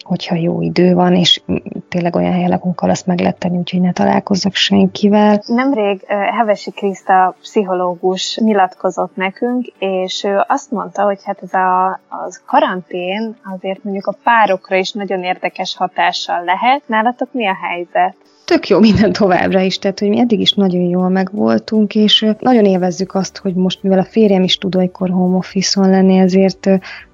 hogyha 0.03 0.35
jó 0.35 0.61
idő 0.61 0.93
van, 0.93 1.15
és 1.15 1.41
tényleg 1.89 2.15
olyan 2.15 2.31
helyen 2.31 2.49
lakunk, 2.49 2.81
ahol 2.81 2.93
azt 2.93 3.05
meg 3.05 3.19
lehet 3.19 3.37
tenni, 3.39 3.57
úgyhogy 3.57 3.81
ne 3.81 3.91
találkozzak 3.91 4.55
senkivel. 4.55 5.43
Nemrég 5.45 6.05
Hevesi 6.07 6.71
Kriszta 6.71 7.35
pszichológus 7.41 8.37
nyilatkozott 8.37 9.15
nekünk, 9.15 9.65
és 9.79 10.23
ő 10.23 10.43
azt 10.47 10.71
mondta, 10.71 11.03
hogy 11.03 11.19
hát 11.23 11.39
ez 11.41 11.53
a, 11.53 11.99
az 12.25 12.41
karantén 12.45 13.35
azért 13.55 13.83
mondjuk 13.83 14.07
a 14.07 14.17
párokra 14.23 14.75
is 14.75 14.91
nagyon 14.91 15.23
érdekes 15.23 15.75
hatással 15.77 16.43
lehet. 16.43 16.81
Nálatok 16.85 17.33
mi 17.33 17.47
a 17.47 17.57
helyzet? 17.61 18.15
tök 18.45 18.67
jó 18.67 18.79
minden 18.79 19.11
továbbra 19.11 19.59
is, 19.59 19.79
tehát 19.79 19.99
hogy 19.99 20.09
mi 20.09 20.19
eddig 20.19 20.39
is 20.39 20.51
nagyon 20.51 20.81
jól 20.81 21.09
megvoltunk, 21.09 21.95
és 21.95 22.25
nagyon 22.39 22.65
élvezzük 22.65 23.15
azt, 23.15 23.37
hogy 23.37 23.53
most, 23.53 23.83
mivel 23.83 23.99
a 23.99 24.03
férjem 24.03 24.43
is 24.43 24.57
tud 24.57 24.75
olykor 24.75 25.09
home 25.09 25.37
office 25.37 25.87
lenni, 25.87 26.17
ezért 26.17 26.69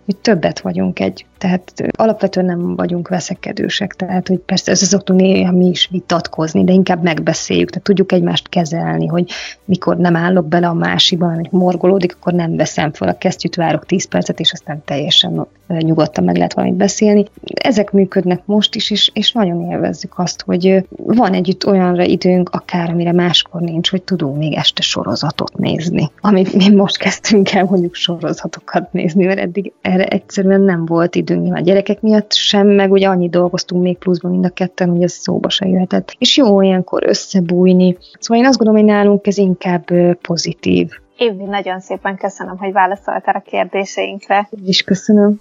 hogy 0.10 0.18
többet 0.18 0.60
vagyunk 0.60 1.00
egy 1.00 1.26
tehát 1.40 1.74
alapvetően 1.92 2.46
nem 2.46 2.76
vagyunk 2.76 3.08
veszekedősek, 3.08 3.96
tehát 3.96 4.28
hogy 4.28 4.38
persze 4.38 4.72
össze 4.72 4.86
szoktunk 4.86 5.20
néha 5.20 5.52
mi 5.52 5.66
is 5.66 5.88
vitatkozni, 5.92 6.64
de 6.64 6.72
inkább 6.72 7.04
megbeszéljük, 7.04 7.70
tehát 7.70 7.84
tudjuk 7.84 8.12
egymást 8.12 8.50
kezelni, 8.50 9.08
hogy 9.08 9.30
mikor 9.66 9.98
nem 9.98 10.16
állok 10.16 10.48
bele 10.48 10.68
a 10.68 10.74
másikba, 10.74 11.34
hogy 11.34 11.48
morgolódik, 11.52 12.16
akkor 12.16 12.34
nem 12.34 12.56
veszem 12.56 12.94
fel 12.94 13.08
a 13.08 13.18
kesztyűt, 13.18 13.56
várok 13.56 13.86
10 13.86 14.08
percet, 14.08 14.40
és 14.40 14.52
aztán 14.52 14.82
teljesen 14.86 15.48
nyugodtan 15.68 16.24
meg 16.24 16.36
lehet 16.36 16.54
valamit 16.54 16.78
beszélni. 16.78 17.26
Ezek 17.54 17.92
működnek 17.92 18.42
most 18.46 18.76
is, 18.76 18.92
és, 18.92 19.12
és 19.14 19.32
nagyon 19.32 19.72
élvezzük 19.72 20.14
azt, 20.18 20.42
hogy 20.42 20.86
van 20.98 21.34
együtt 21.34 21.68
olyanra 21.68 22.04
időnk, 22.04 22.50
akár 22.50 22.90
amire 22.90 23.12
máskor 23.12 23.62
nincs, 23.62 23.90
hogy 23.90 24.02
tudunk 24.02 24.38
még 24.38 24.54
este 24.54 24.82
sorozatot 24.82 25.58
nézni. 25.58 26.12
Amit 26.22 26.54
mi 26.54 26.70
most 26.70 26.98
kezdtünk 26.98 27.52
el 27.52 27.64
mondjuk 27.64 27.96
sorozatokat 27.96 28.94
nézni, 28.94 29.26
mert 29.26 29.40
eddig 29.40 29.74
erre 30.00 30.08
egyszerűen 30.08 30.62
nem 30.62 30.86
volt 30.86 31.16
idő 31.16 31.34
időnk 31.34 31.44
nyilván 31.44 31.62
a 31.62 31.66
gyerekek 31.66 32.02
miatt 32.02 32.34
sem, 32.34 32.68
meg 32.68 32.92
ugye 32.92 33.08
annyi 33.08 33.30
dolgoztunk 33.30 33.84
még 33.84 33.98
pluszban 33.98 34.32
mind 34.32 34.46
a 34.46 34.50
ketten, 34.50 34.90
hogy 34.90 35.04
ez 35.04 35.12
szóba 35.12 35.50
se 35.50 35.68
jöhetett. 35.68 36.16
És 36.18 36.38
jó 36.38 36.56
olyankor 36.56 37.04
összebújni. 37.08 37.98
Szóval 38.20 38.44
én 38.44 38.50
azt 38.50 38.58
gondolom, 38.58 38.82
hogy 38.82 38.92
nálunk 38.92 39.28
ez 39.28 39.38
inkább 39.38 39.86
pozitív. 40.22 40.90
Évi, 41.18 41.44
nagyon 41.44 41.80
szépen 41.80 42.18
köszönöm, 42.18 42.58
hogy 42.58 42.72
válaszoltál 42.72 43.36
a 43.36 43.50
kérdéseinkre. 43.50 44.50
Én 44.52 44.68
is 44.68 44.84
köszönöm. 44.84 45.40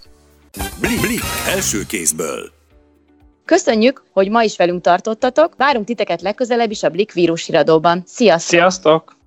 Blik, 0.80 1.00
blik, 1.00 1.20
első 1.54 1.78
kézből. 1.88 2.56
Köszönjük, 3.44 4.02
hogy 4.12 4.30
ma 4.30 4.42
is 4.42 4.56
velünk 4.56 4.82
tartottatok. 4.82 5.54
Várunk 5.56 5.86
titeket 5.86 6.22
legközelebb 6.22 6.70
is 6.70 6.82
a 6.82 6.88
Blik 6.88 7.12
vírus 7.12 7.46
híradóban. 7.46 8.02
Sziasztok! 8.06 8.58
Sziasztok! 8.58 9.17